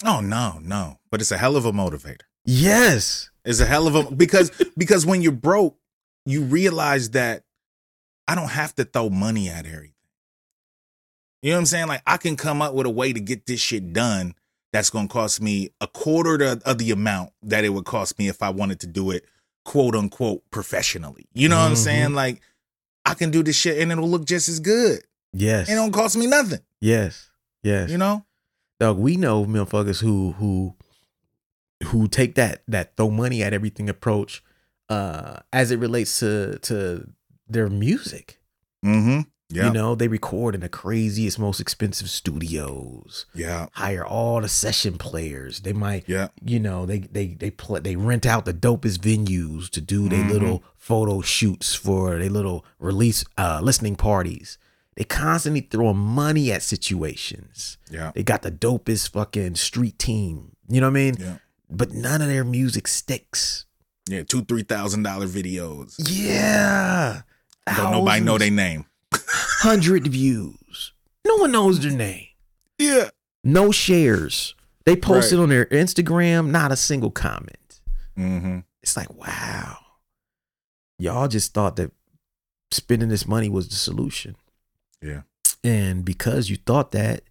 [0.04, 1.00] Oh no, no.
[1.10, 2.22] But it's a hell of a motivator.
[2.44, 3.32] Yes.
[3.44, 5.78] It's a hell of a because because when you're broke,
[6.26, 7.44] you realize that
[8.28, 9.95] I don't have to throw money at everything.
[11.46, 11.88] You know what I'm saying?
[11.88, 14.34] Like I can come up with a way to get this shit done
[14.74, 18.18] that's going to cost me a quarter to, of the amount that it would cost
[18.18, 19.26] me if I wanted to do it
[19.64, 21.28] quote unquote professionally.
[21.36, 21.78] You know what I'm Mhm.
[21.78, 22.14] saying?
[22.16, 22.42] Like
[23.06, 25.02] I can do this shit and it'll look just as good.
[25.34, 25.70] Yes.
[25.70, 26.62] It don't cost me nothing.
[26.82, 27.30] yes.
[27.62, 27.92] Yes.
[27.92, 28.26] You know?
[28.80, 30.76] Dog, we know motherfuckers who who
[31.86, 34.44] who take that that throw money at everything approach
[34.90, 37.08] uh as it relates to to
[37.48, 38.40] their music.
[38.84, 39.22] Mm-hmm.
[39.50, 39.68] Yeah.
[39.68, 43.26] You know, they record in the craziest, most expensive studios.
[43.36, 43.68] yeah.
[43.74, 45.60] Hire all the session players.
[45.62, 46.30] They might, Yeah.
[46.44, 50.24] you know, they they they play, they rent out the dopest venues to do their
[50.24, 50.32] Mhm.
[50.32, 54.58] little photo shoots for their little release uh listening parties.
[54.96, 57.78] They constantly throwing money at situations.
[57.92, 58.12] Yeah.
[58.16, 60.56] They got the dopest fucking street team.
[60.70, 61.18] You know what I mean?
[61.20, 61.38] Yeah.
[61.70, 63.66] But none of their music sticks.
[64.10, 64.24] Yeah.
[64.24, 65.96] Two, three thousand dollar videos.
[66.00, 67.22] Yeah.
[67.76, 68.86] Don't nobody know their name.
[69.60, 70.94] Hundred views.
[71.26, 72.28] No one knows their name.
[72.78, 73.10] Yeah.
[73.44, 74.56] No shares.
[74.86, 75.44] They posted Right.
[75.44, 77.80] on their Instagram, not a single comment.
[78.18, 78.60] Mm-hmm.
[78.84, 79.78] It's like, wow.
[81.00, 81.92] Y'all just thought that
[82.72, 84.36] spending this money was the solution.
[85.02, 85.22] Yeah.
[85.64, 87.22] And because you thought that,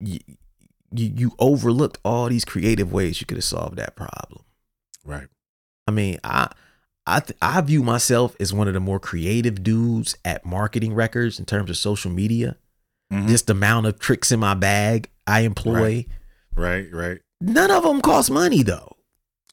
[0.00, 0.18] you,
[0.92, 4.42] you, you overlooked all these creative ways you could have solved that problem.
[5.04, 5.28] Right.
[5.86, 6.50] I mean, I
[7.06, 11.38] I th- I view myself as one of the more creative dudes at marketing records
[11.38, 12.56] in terms of social media.
[13.12, 13.28] Mhm.
[13.28, 16.06] Just the amount of tricks in my bag I employ.
[16.56, 16.86] Right.
[16.92, 17.18] Right.
[17.40, 18.96] None of them cost money though.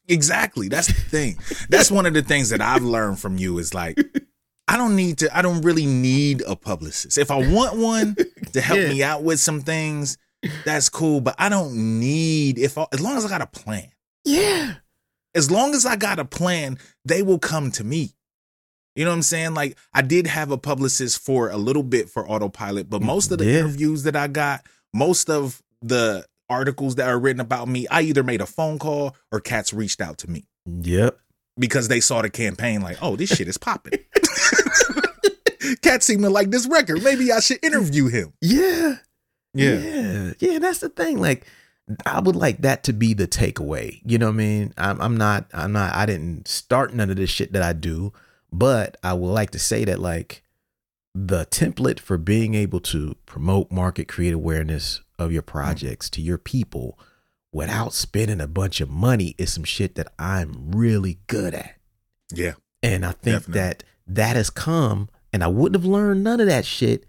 [0.08, 0.68] Exactly.
[0.68, 1.38] That's the thing.
[1.68, 3.98] That's one of the things that I've learned from you is like,
[4.68, 7.18] I don't need to, I don't really need a publicist.
[7.18, 8.16] If I want one
[8.52, 8.88] to help Yeah.
[8.88, 10.16] me out with some things,
[10.64, 11.20] that's cool.
[11.20, 13.90] But I don't need, if I, as long as I got a plan,
[14.24, 14.74] Yeah.
[15.34, 18.12] As long as I got a plan, they will come to me.
[18.94, 19.54] You know what I'm saying?
[19.54, 23.38] Like I did have a publicist for a little bit for autopilot, but most of
[23.38, 23.60] the Yeah.
[23.60, 28.22] interviews that I got, most of the articles that are written about me, I either
[28.22, 30.44] made a phone call or cats reached out to me.
[30.66, 31.18] Yep.
[31.58, 33.98] because they saw the campaign like, oh, this shit is popping.
[35.82, 37.02] Cat seeming like this record.
[37.02, 38.32] Maybe I should interview him.
[38.40, 38.96] Yeah.
[39.54, 39.78] Yeah.
[39.78, 40.32] Yeah.
[40.38, 40.58] Yeah.
[40.58, 41.20] That's the thing.
[41.20, 41.46] Like,
[42.06, 44.00] I would like that to be the takeaway.
[44.04, 44.74] You know what I mean?
[44.78, 48.12] I'm, I'm not, I'm not, I didn't start none of this shit that I do,
[48.52, 50.42] but I would like to say that, like,
[51.14, 56.38] the template for being able to promote, market, create awareness of your projects to your
[56.38, 56.98] people
[57.52, 61.74] without spending a bunch of money is some shit that I'm really good at.
[62.32, 62.54] Yeah.
[62.82, 63.60] And I think Definitely.
[63.60, 67.04] that that has come, and I wouldn't have learned none of that shit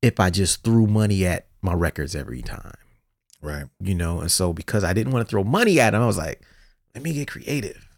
[0.00, 2.76] if I just threw money at my records every time,
[3.40, 3.66] Right.
[3.80, 4.20] you know.
[4.20, 6.42] And so because I didn't want to throw money at them, I was like,
[6.94, 7.88] let me get creative.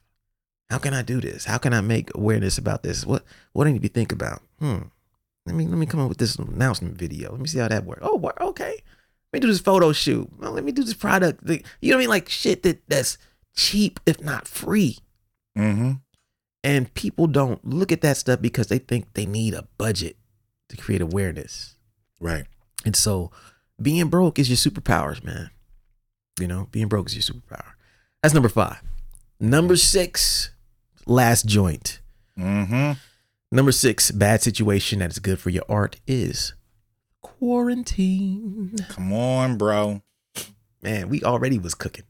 [0.69, 1.47] How can I do this?
[1.47, 3.05] How can I make awareness about this?
[3.05, 4.43] What what do I need to think about?
[4.59, 4.83] Hmm.
[5.47, 7.33] Let me let me come up with this announcement video.
[7.33, 8.03] Let me see how that works.
[8.05, 8.83] Oh, okay.
[9.33, 10.29] Let me do this photo shoot.
[10.39, 11.47] Well, let me do this product.
[11.47, 11.65] thing.
[11.81, 12.11] You know what I mean?
[12.11, 13.19] Like shit that that's
[13.55, 14.99] cheap, if not free.
[15.57, 15.93] Mm-hmm.
[16.63, 20.17] And people don't look at that stuff because they think they need a budget
[20.69, 21.77] to create awareness.
[22.21, 22.45] Right.
[22.85, 23.31] And so
[23.81, 25.51] being broke is your superpowers, man.
[26.39, 27.73] You know, being broke is your superpower.
[28.23, 28.81] That's number five.
[29.39, 30.51] Number six,
[31.07, 32.01] last joint.
[32.39, 32.93] Mm-hmm.
[33.53, 36.55] Number six, bad situation that is good for your art is
[37.23, 38.75] quarantine.
[38.89, 40.03] Come on, bro.
[40.83, 42.05] Man, we already was cooking.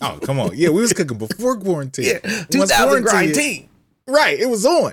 [0.00, 0.50] Oh, come on.
[0.54, 2.06] Yeah, we was cooking before quarantine.
[2.06, 2.18] Yeah,
[2.54, 3.68] Once quarantine- 2019.
[4.08, 4.38] Right.
[4.38, 4.92] It was on.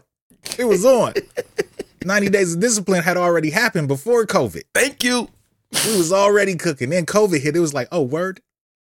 [0.58, 1.14] It was on.
[2.06, 4.64] 90 days of discipline had already happened before COVID.
[4.74, 5.28] Thank you.
[5.86, 6.90] We was already cooking.
[6.90, 7.56] Then COVID hit.
[7.56, 8.42] It was like, oh, word.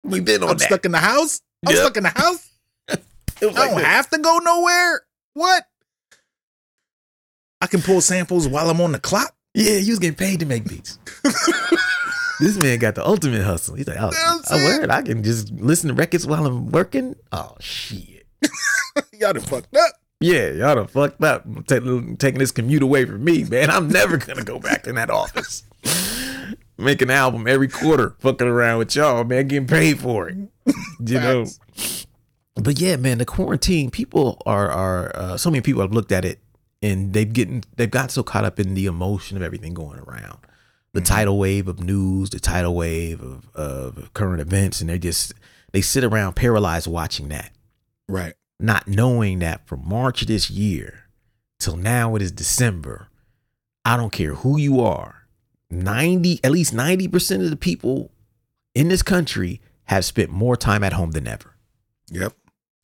[0.03, 0.65] We've been on I'm that.
[0.65, 1.41] stuck in the house.
[1.65, 1.81] I'm Yep.
[1.83, 2.49] stuck in the house.
[3.41, 3.85] It was I don't this.
[3.85, 5.01] have to go nowhere.
[5.33, 5.63] What?
[7.61, 9.33] I can pull samples while I'm on the clock.
[9.53, 10.99] Yeah, you was getting paid to make beats.
[12.41, 13.75] this man got the ultimate hustle.
[13.75, 14.11] He's like, oh,
[14.49, 17.15] I word, I can just listen to records while I'm working.
[17.31, 18.25] Oh shit.
[19.13, 19.91] Y'all done fucked up.
[20.21, 21.45] Yeah, y'all done fucked up.
[21.65, 21.79] Ta-
[22.17, 23.69] taking this commute away from me, man.
[23.69, 25.63] I'm never gonna go back in that office.
[26.79, 30.37] Make an album every quarter, fucking around with y'all, man, getting paid for it.
[31.05, 31.45] You know.
[32.55, 36.25] But yeah, man, the quarantine people are are uh, so many people have looked at
[36.25, 36.39] it
[36.81, 40.39] and they've getting they've got so caught up in the emotion of everything going around,
[40.93, 45.33] the tidal wave of news, the tidal wave of of current events, and they just
[45.71, 47.51] they sit around paralyzed watching that
[48.07, 48.33] Right.
[48.59, 51.05] not knowing that from March this year
[51.59, 53.07] till now it is December.
[53.85, 55.18] I don't care who you are.
[55.71, 58.11] 90 at least 90% of the people
[58.73, 61.55] in this country have spent more time at home than ever.
[62.11, 62.33] Yep.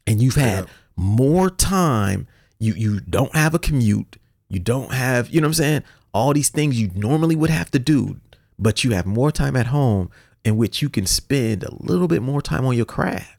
[0.07, 0.69] And you've had Yep.
[0.95, 2.27] more time.
[2.59, 4.17] You you don't have a commute.
[4.49, 5.83] You don't have, you know what I'm saying?
[6.13, 8.19] All these things you normally would have to do,
[8.57, 10.09] but you have more time at home
[10.43, 13.37] in which you can spend a little bit more time on your craft.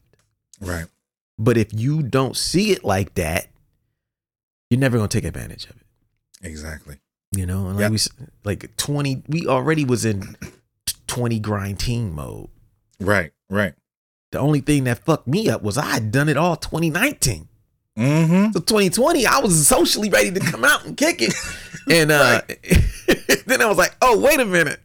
[0.61, 0.87] Right.
[1.39, 3.49] But if you don't see it like that,
[4.69, 5.87] you're never gonna take advantage of it.
[6.43, 6.97] Exactly.
[7.37, 7.91] You know, and like Yep.
[7.93, 7.99] we
[8.45, 10.37] like twenty, we already was in
[11.07, 12.49] twenty grind team mode.
[13.01, 13.33] Right.
[13.51, 13.75] Right.
[14.33, 17.49] The only thing that fucked me up was I had done it all 2019.
[17.97, 18.53] Mm-hmm.
[18.53, 21.33] So 2020, I was socially ready to come out and kick it,
[21.91, 22.43] and uh
[23.47, 24.81] then I was like, oh wait a minute,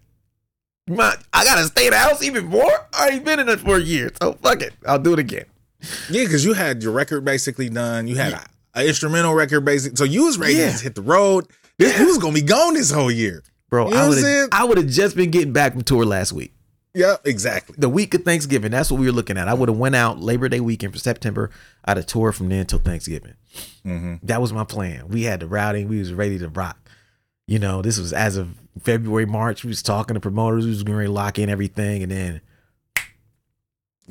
[0.87, 2.71] my I gotta stay in the house even more.
[2.93, 5.45] I already been in it for a year, so fuck it, I'll do it again.
[6.09, 8.07] Yeah, because you had your record basically done.
[8.07, 8.33] You had
[8.75, 9.97] an instrumental record basic.
[9.97, 10.71] So you was ready Yeah.
[10.71, 11.47] to hit the road.
[11.81, 13.43] This, was gonna be gone this whole year.
[13.69, 14.47] Bro, You know I would saying?
[14.51, 16.53] I would have just been getting back from tour last week.
[16.93, 17.75] Yeah, exactly.
[17.77, 18.71] the week of Thanksgiving.
[18.71, 19.47] That's what we were looking at.
[19.47, 21.49] I would have went out Labor Day weekend for September.
[21.85, 23.35] I'd have tour from then till Thanksgiving.
[23.85, 24.15] Mm-hmm.
[24.23, 25.07] That was my plan.
[25.07, 25.87] We had the routing.
[25.87, 26.77] We was ready to rock.
[27.47, 29.63] You know, this was as of February, March.
[29.63, 30.65] We was talking to promoters.
[30.65, 32.41] We was going to lock in everything, and then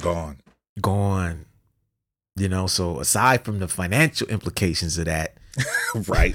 [0.00, 0.40] Gone.
[0.80, 1.44] gone.
[2.36, 5.34] You know, so aside from the financial implications of that,
[6.08, 6.34] right.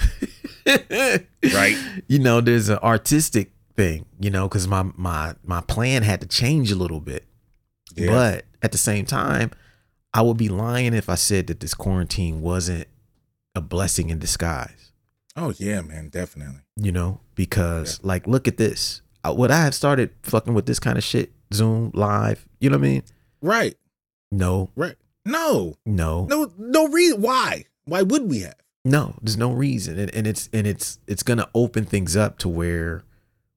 [0.65, 1.77] Right.
[2.07, 4.05] You know, there's an artistic thing.
[4.19, 7.25] You know, because my my my plan had to change a little bit.
[7.95, 8.07] Yeah.
[8.07, 9.51] But at the same time,
[10.13, 12.87] I would be lying if I said that this quarantine wasn't
[13.55, 14.91] a blessing in disguise,
[15.35, 16.59] oh yeah, man, definitely.
[16.75, 17.21] you know?
[17.35, 19.01] Because, like, look at this.
[19.23, 22.45] I- Would I have started fucking with this kind of shit, Zoom, live?
[22.59, 23.03] You know what I mean?
[23.41, 23.75] Right.
[24.31, 24.95] No, Right.
[25.25, 25.77] No.
[25.85, 26.51] no, No.
[26.57, 27.21] No reason.
[27.21, 27.65] Why?
[27.85, 28.55] Why would we have?
[28.85, 29.15] No.
[29.21, 33.03] There's no reason, and, and it's and it's it's gonna open things up to where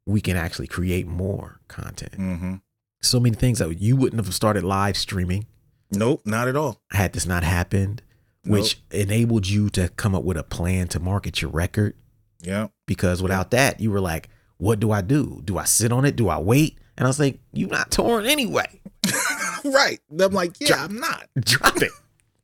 [0.06, 2.12] we can actually create more content.
[2.12, 2.54] Mm-hmm.
[3.02, 5.46] So many things that you wouldn't have started live streaming
[5.90, 6.22] Nope.
[6.24, 6.80] Not at all.
[6.90, 8.02] had this not happened,
[8.44, 11.94] which enabled you to come up with a plan to market your record.
[12.40, 12.68] Yeah.
[12.86, 15.42] because without that, you were like, what do I do?
[15.44, 16.14] Do I sit on it?
[16.14, 16.78] Do I wait?
[16.96, 18.80] And I was like, you're not touring anyway.
[19.64, 19.98] right.
[20.20, 21.26] I'm like, yeah, I'm not.
[21.40, 21.90] Drop it.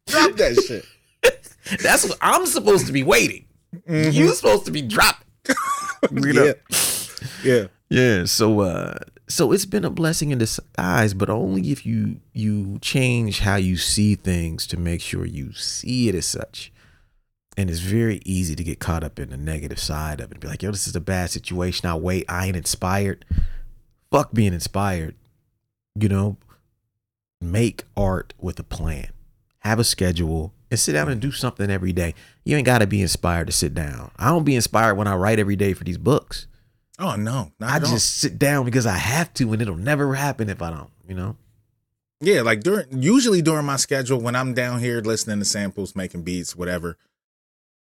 [0.09, 0.85] Drop that shit.
[1.83, 3.47] That's what I'm supposed to be waiting.
[3.89, 4.11] Mm-hmm.
[4.11, 5.27] You're supposed to be dropping.
[6.13, 6.53] Yeah.
[7.43, 7.67] Yeah.
[7.89, 8.25] Yeah.
[8.27, 13.41] So uh so it's been a blessing in disguise, but only if you you change
[13.41, 16.73] how you see things to make sure you see it as such.
[17.57, 20.41] And it's very easy to get caught up in the negative side of it.
[20.41, 21.89] Be like, yo, this is a bad situation.
[21.89, 22.27] I'll wait.
[22.29, 23.25] I ain't inspired.
[24.11, 25.15] Fuck being inspired.
[25.95, 26.37] You know,
[27.41, 29.09] make art with a plan.
[29.61, 32.15] Have a schedule and sit down and do something every day.
[32.45, 34.11] You ain't got to be inspired to sit down.
[34.19, 36.47] I don't be inspired when I write every day for these books.
[36.99, 37.91] Oh no, not I at all.
[37.91, 40.91] just sit down because I have to, and it'll never happen if I don't.
[41.09, 41.37] You know.
[42.21, 46.23] Yeah, like during usually during my schedule when I'm down here listening to samples, making
[46.23, 46.97] beats, whatever.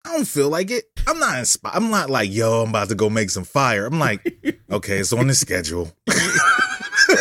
[0.04, 0.84] I don't feel like it.
[1.06, 1.74] I'm not inspired.
[1.76, 3.86] I'm not like, yo, I'm about to go make some fire.
[3.86, 4.24] I'm like,
[4.70, 5.92] okay, it's on the schedule.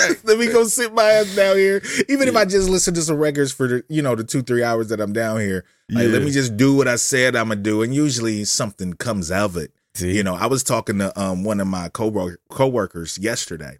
[0.23, 1.81] Let me go sit my ass down here.
[2.07, 4.63] Even if I just listen to some records for the, you know, the two, three
[4.63, 5.65] hours that I'm down here.
[5.91, 7.81] Like, let me just do what I said I'm gonna do.
[7.81, 9.71] And usually something comes out of it.
[9.95, 10.15] See?
[10.15, 13.79] You know, I was talking to um one of my co coworkers yesterday,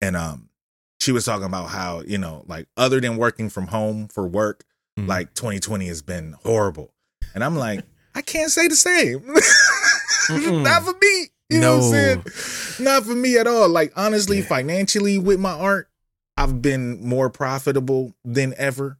[0.00, 0.48] and um
[1.00, 4.64] she was talking about how you know, like other than working from home for work,
[4.98, 5.08] Mhm.
[5.08, 6.94] like 2020 has been horrible,
[7.34, 7.84] and I'm like,
[8.14, 9.22] I can't say the same.
[10.62, 11.29] Not for me.
[11.50, 12.84] You know what I'm saying?
[12.84, 13.68] Not for me at all.
[13.68, 14.44] Like honestly, Yeah.
[14.46, 15.88] financially with my art,
[16.36, 18.98] I've been more profitable than ever.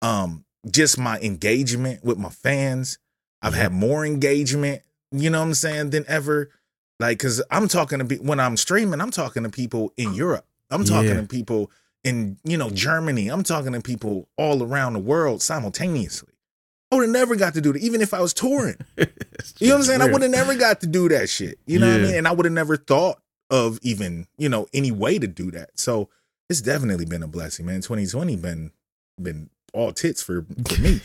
[0.00, 2.98] Um, just my engagement with my fans,
[3.42, 3.62] I've Yeah.
[3.64, 6.50] had more engagement, you know what I'm saying, than ever.
[7.00, 10.46] Like, cause I'm talking to people when I'm streaming, I'm talking to people in Europe.
[10.70, 11.20] I'm talking Yeah.
[11.20, 11.70] to people
[12.04, 13.28] in, you know, Germany.
[13.28, 16.32] I'm talking to people all around the world simultaneously.
[16.90, 18.76] I would have never got to do that, even if I was touring.
[19.60, 20.02] You know what I'm saying?
[20.02, 21.58] I would have never got to do that shit.
[21.66, 22.14] You know what I mean?
[22.16, 23.20] And I would have never thought
[23.50, 25.70] of even, you know, any way to do that.
[25.74, 26.08] So
[26.50, 27.80] it's definitely been a blessing, man.
[27.80, 28.72] 2020 been
[29.20, 31.00] been all tits for, for me.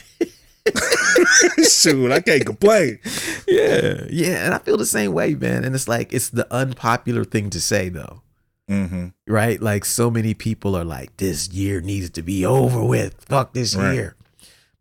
[1.67, 2.99] Shoot, I can't complain.
[3.47, 5.63] yeah, yeah, and I feel the same way, man.
[5.63, 8.21] And it's like it's the unpopular thing to say, though,
[8.67, 9.61] hmm right?
[9.61, 13.15] Like so many people are like, "This year needs to be over with.
[13.27, 13.93] Fuck this Right.
[13.93, 14.15] year."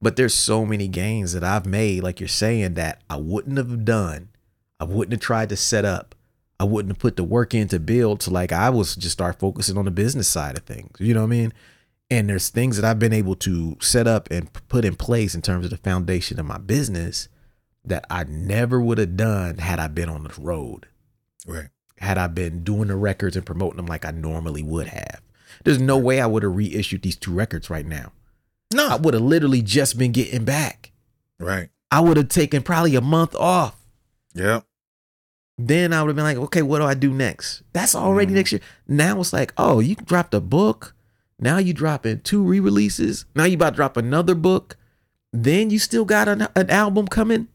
[0.03, 3.84] But there's so many gains that I've made, like you're saying, that I wouldn't have
[3.84, 4.30] done.
[4.80, 6.16] I wouldn't have tried to set up.
[6.59, 8.20] I wouldn't have put the work in to build.
[8.20, 10.96] To like, I was just start focusing on the business side of things.
[10.98, 11.53] You know what I mean?
[12.11, 15.40] And there's things that I've been able to set up and put in place in
[15.40, 17.28] terms of the foundation of my business
[17.84, 20.86] that I never would have done had I been on the road,
[21.46, 21.68] Right.
[21.98, 25.20] had I been doing the records and promoting them like I normally would have.
[25.64, 28.12] There's no way I would have reissued these two records right now.
[28.80, 30.92] I would have literally just been getting back.
[31.38, 31.68] Right.
[31.90, 33.76] I would have taken probably a month off.
[34.34, 34.64] Yep.
[35.58, 37.62] Then I would have been like, okay, what do I do next?
[37.72, 38.36] That's already Mhm.
[38.36, 38.60] next year.
[38.88, 40.94] Now it's like, oh, you dropped a book.
[41.38, 43.26] Now you dropping two re-releases.
[43.34, 44.76] Now you about to drop another book.
[45.32, 47.48] Then you still got an, an album coming.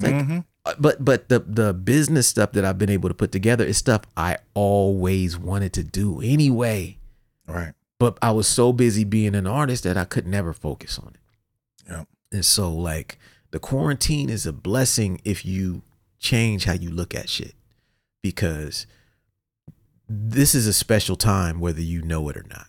[0.00, 0.44] Like, Mhm.
[0.66, 3.78] Uh, But but the the business stuff that I've been able to put together is
[3.78, 6.98] stuff I always wanted to do anyway.
[7.46, 7.72] Right.
[8.00, 11.90] But I was so busy being an artist that I could never focus on it.
[11.92, 12.08] Yep.
[12.32, 13.18] And so like
[13.50, 15.82] the quarantine is a blessing if you
[16.18, 17.54] change how you look at shit.
[18.22, 18.86] Because
[20.08, 22.68] this is a special time whether you know it or not.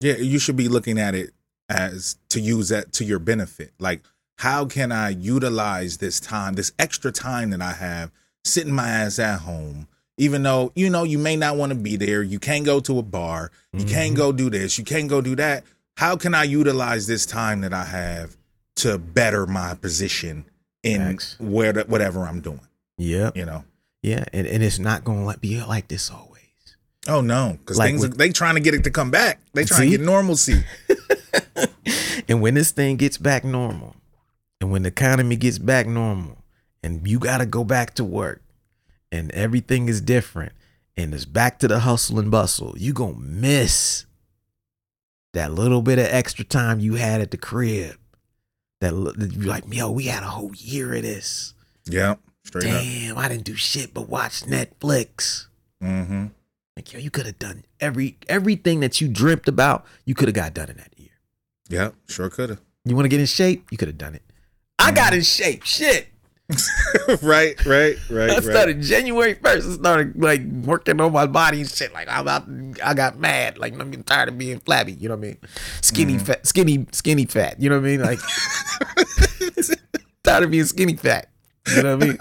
[0.00, 1.30] Yeah, you should be looking at it
[1.68, 3.72] as to use that to your benefit.
[3.80, 4.02] Like,
[4.38, 8.12] how can I utilize this time, this extra time that I have
[8.44, 9.88] sitting my ass at home?
[10.18, 12.98] Even though, you know, you may not want to be there, you can't go to
[12.98, 14.16] a bar, you can't Mhm.
[14.16, 15.64] go do this, you can't go do that.
[15.96, 18.36] How can I utilize this time that I have
[18.76, 20.44] to better my position
[20.82, 21.36] in Facts.
[21.38, 22.60] where whatever I'm doing?
[22.98, 23.36] Yep.
[23.36, 23.64] You know?
[24.02, 24.24] Yeah.
[24.32, 26.34] And, and it's not gonna like be like this always.
[27.06, 29.40] Oh no, because Like things with- they trying to get it to come back.
[29.54, 29.90] They trying See?
[29.92, 30.64] to get normalcy.
[32.28, 33.96] and when this thing gets back normal,
[34.60, 36.38] and when the economy gets back normal,
[36.82, 38.42] and you got to go back to work,
[39.10, 40.52] and everything is different,
[40.96, 44.06] and it's back to the hustle and bustle, you going to miss
[45.32, 47.96] that little bit of extra time you had at the crib.
[48.80, 51.52] That you're like, yo, we had a whole year of this.
[51.84, 52.82] yeah, straight up.
[52.82, 55.46] Damn, I didn't do shit but watch Netflix.
[55.82, 56.26] Mm-hmm.
[56.76, 60.34] Like, yo, you could have done every everything that you dreamt about, you could have
[60.34, 61.10] got done in that year.
[61.68, 62.60] Yeah, sure could have.
[62.84, 63.66] You want to get in shape?
[63.70, 64.22] You could have done it.
[64.78, 65.64] I got in shape.
[65.64, 66.06] Shit.
[67.22, 68.42] right, right, right, I right.
[68.42, 69.70] started January 1st.
[69.70, 71.92] I started like working on my body and shit.
[71.92, 72.44] Like I'm about,
[72.82, 73.58] I got mad.
[73.58, 74.92] Like I'm getting tired of being flabby.
[74.94, 75.36] You know what I mean?
[75.82, 76.24] Skinny Mm-hmm.
[76.24, 77.60] fat, skinny, skinny fat.
[77.60, 78.00] You know what I mean?
[78.00, 78.18] Like
[80.24, 81.28] tired of being skinny fat.
[81.74, 82.18] You know what I mean?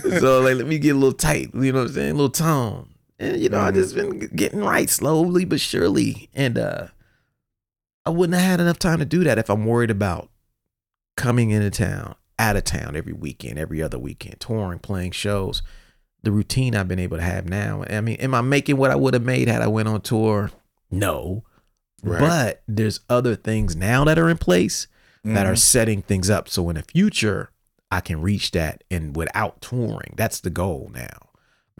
[0.20, 1.50] so like, let me get a little tight.
[1.54, 2.10] You know what I'm saying?
[2.12, 2.88] A little tone.
[3.18, 6.30] And you know, I just been getting right slowly but surely.
[6.34, 6.86] And uh
[8.06, 10.30] I wouldn't have had enough time to do that if I'm worried about
[11.16, 15.62] coming into town, out of town every weekend, every other weekend, touring, playing shows,
[16.22, 17.84] the routine I've been able to have now.
[17.88, 20.50] I mean, am I making what I would have made had I went on tour?
[20.90, 21.44] No.
[22.02, 22.20] Right.
[22.20, 24.86] But there's other things now that are in place
[25.24, 25.58] that are Mhm.
[25.58, 26.48] setting things up.
[26.48, 27.50] So in the future,
[27.90, 30.14] I can reach that and without touring.
[30.16, 31.30] That's the goal now.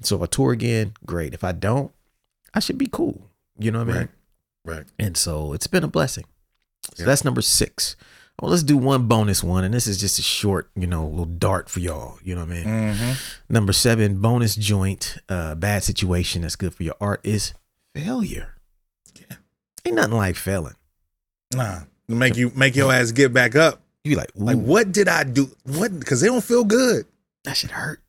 [0.03, 1.33] So if I tour again, great.
[1.35, 1.93] If I don't,
[2.55, 3.31] I should be cool.
[3.59, 4.09] You know what I mean?
[4.65, 4.77] Right.
[4.79, 4.87] Right.
[4.99, 6.25] And so it's been a blessing.
[6.95, 7.07] So Yeah.
[7.07, 7.95] that's number six.
[8.41, 11.25] Well, let's do one bonus one, and this is just a short, you know, little
[11.25, 12.19] dart for y'all.
[12.23, 12.65] You know what I mean?
[12.65, 13.13] Mm-hmm.
[13.49, 17.55] Number seven, bonus joint, uh, bad situation that's good for your art is
[17.95, 18.55] failure.
[19.19, 19.37] Yeah.
[19.87, 20.75] Ain't nothing like failing.
[21.55, 21.81] Nah.
[22.09, 23.81] Make you make your ass get back up.
[24.05, 25.51] You be like, Like, what did I do?
[25.65, 25.99] What?
[25.99, 27.07] Because they don't feel good.
[27.45, 28.01] that should hurt.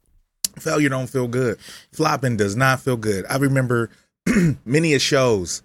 [0.59, 1.57] Failure don't feel good.
[1.93, 3.25] Flopping does not feel good.
[3.29, 3.89] I remember
[4.65, 5.63] many of shows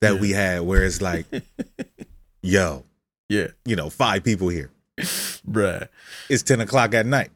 [0.00, 1.26] that we had where it's like,
[2.42, 2.84] yo,
[3.32, 4.70] Yeah, you know, five people here.
[4.98, 5.88] bruh.
[6.28, 7.30] It's 10 o'clock at night.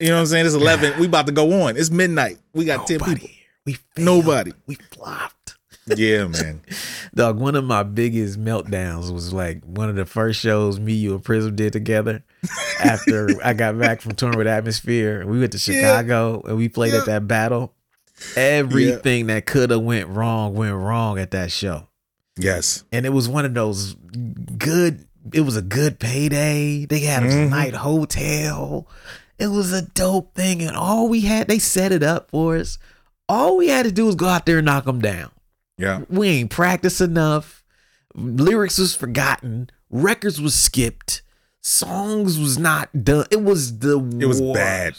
[0.00, 0.46] You know what I'm saying?
[0.46, 0.98] It's 11.
[0.98, 1.76] we about to go on.
[1.76, 2.38] It's midnight.
[2.54, 3.14] We got 10 people.
[3.14, 3.30] here.
[3.66, 3.84] We failed.
[3.98, 4.52] Nobody.
[4.66, 5.56] We flopped.
[5.86, 6.62] Yeah, man.
[7.14, 11.14] Dog, one of my biggest meltdowns was like one of the first shows me, you,
[11.14, 12.22] and Prism did together
[12.84, 15.26] after I got back from touring with Atmosphere.
[15.26, 15.80] We went to Yeah.
[15.80, 17.00] Chicago and we played Yeah.
[17.00, 17.74] at that battle.
[18.36, 21.88] Everything that could have went wrong went wrong at that show.
[22.38, 22.84] Yes.
[22.92, 23.94] And it was one of those
[24.56, 26.84] good, it was a good payday.
[26.86, 27.50] They had us a mm-hmm.
[27.50, 28.86] night hotel.
[29.38, 30.62] It was a dope thing.
[30.62, 32.78] And all we had, they set it up for us.
[33.28, 35.30] All we had to do was go out there and knock them down
[35.78, 36.02] Yeah.
[36.08, 37.64] we ain't practiced enough.
[38.14, 39.70] Lyrics was forgotten.
[39.88, 41.22] Records was skipped.
[41.62, 43.26] Songs was not done.
[43.30, 44.94] It was the It was bad.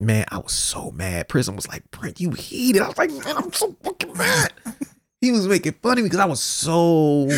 [0.00, 1.28] Man, I was so mad.
[1.28, 2.82] Prism was like, Brent, you heated.
[2.82, 4.52] I was like, man, I'm so fucking mad.
[5.20, 7.28] he was making fun of me because I was so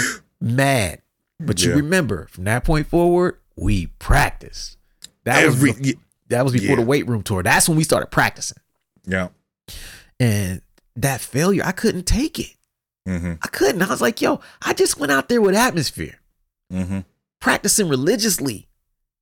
[0.40, 1.00] mad.
[1.38, 4.78] But you remember, from that point forward, we practiced.
[5.24, 5.72] That Every.
[5.72, 6.76] was be- that was before yeah.
[6.76, 7.42] the weight room tour.
[7.42, 8.56] That's when we started practicing.
[9.06, 9.28] Yeah.
[10.18, 10.62] And
[10.96, 12.54] that failure, I couldn't take it.
[13.06, 13.34] Mm-hmm.
[13.42, 13.82] I couldn't.
[13.82, 16.18] I was like, yo, I just went out there with atmosphere,
[16.72, 17.00] Mm-hmm.
[17.40, 18.66] practicing religiously,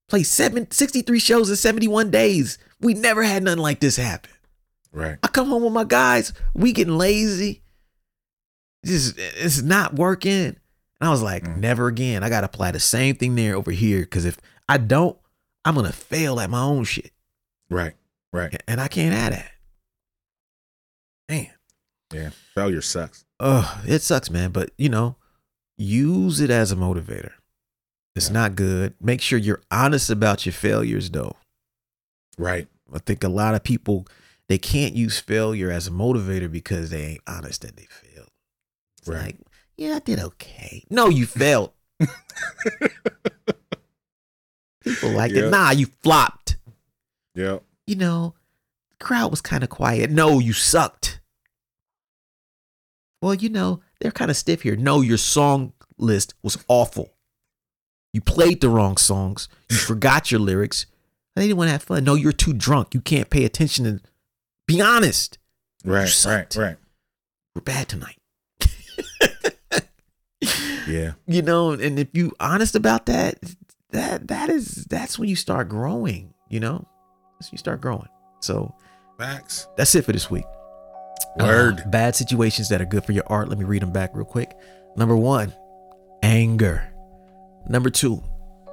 [0.09, 2.57] played seven, 63 shows in 71 days.
[2.81, 4.31] We never had nothing like this happen.
[4.93, 5.19] Right.
[5.23, 7.61] I come home with my guys, we getting lazy.
[8.87, 10.57] Just it's not working.
[11.05, 11.59] And I was like, Mm.
[11.59, 12.23] never again.
[12.25, 14.07] I gotta apply the same thing there over here.
[14.07, 14.39] Cause if
[14.71, 15.19] I don't,
[15.63, 17.13] I'm gonna fail at my own shit.
[17.69, 17.93] Right.
[18.33, 18.57] Right.
[18.67, 19.51] And I can't add that.
[21.29, 21.51] Man.
[22.11, 22.31] Yeah.
[22.55, 23.27] Failure sucks.
[23.39, 24.51] Oh, it sucks, man.
[24.51, 25.17] But you know,
[25.77, 27.33] use it as a motivator.
[28.17, 28.33] It's Yeah.
[28.33, 28.95] not good.
[28.99, 31.37] Make sure you're honest about your failures, though.
[32.39, 32.67] Right.
[32.95, 34.07] I think a lot of people
[34.49, 38.29] they can't use failure as a motivator because they ain't honest that they failed.
[38.99, 39.23] It's Right.
[39.23, 39.37] like,
[39.77, 40.85] yeah, I did okay.
[40.91, 41.73] No, you failed.
[44.83, 45.45] people like Yeah.
[45.47, 45.51] it.
[45.51, 46.57] Nah, you flopped.
[47.35, 47.59] Yeah.
[47.87, 48.35] You know,
[48.91, 50.11] the crowd was kind of quiet.
[50.11, 51.21] No, you sucked.
[53.21, 54.77] Well, you know, they're kind of stiff here.
[54.77, 57.11] No, your song list was awful.
[58.13, 59.49] You played the wrong songs.
[59.71, 60.87] You forgot your lyrics.
[61.35, 62.05] They didn't want to have fun.
[62.05, 62.95] No, you're too drunk.
[62.95, 64.01] You can't pay attention and
[64.69, 65.39] be honest.
[65.85, 66.25] Right.
[66.25, 66.55] Right.
[66.57, 66.77] Right.
[67.55, 68.19] We're bad tonight.
[70.87, 71.13] Yeah.
[71.27, 73.39] You know, and if you honest about that,
[73.93, 76.87] that that is that's when you start growing, you know?
[77.39, 78.09] That's when you start growing.
[78.41, 78.75] So
[79.19, 79.67] Facts.
[79.77, 80.45] that's it for this week.
[81.39, 81.81] Word.
[81.81, 83.49] Uh, bad situations that are good for your art.
[83.49, 84.55] Let me read them back real quick.
[84.97, 85.55] Number one,
[86.23, 86.87] anger.
[87.67, 88.23] Number two,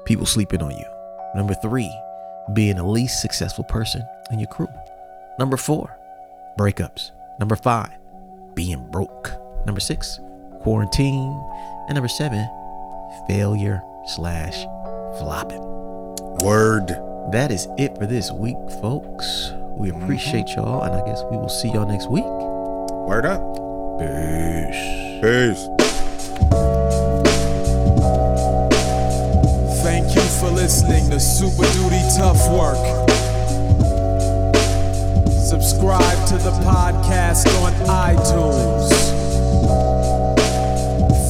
[0.05, 0.85] people sleeping on you.
[1.33, 1.91] Number three,
[2.53, 4.67] being the least successful person in your crew.
[5.39, 5.97] Number four,
[6.59, 7.11] breakups.
[7.39, 7.91] Number five,
[8.53, 9.31] being broke.
[9.65, 10.19] Number six,
[10.61, 11.43] quarantine.
[11.87, 12.47] And number seven,
[13.27, 14.63] failure slash
[15.17, 15.61] flopping.
[16.43, 16.87] Word.
[17.31, 19.53] That is it for this week, folks.
[19.77, 20.03] We mm-hmm.
[20.03, 22.25] appreciate y'all, and I guess we will see y'all next week.
[22.25, 23.41] Word up.
[23.99, 25.21] Peace.
[25.21, 25.67] Peace.
[29.83, 32.77] Thank you for listening to Super Duty Tough Work.
[35.31, 39.00] Subscribe to the podcast on iTunes.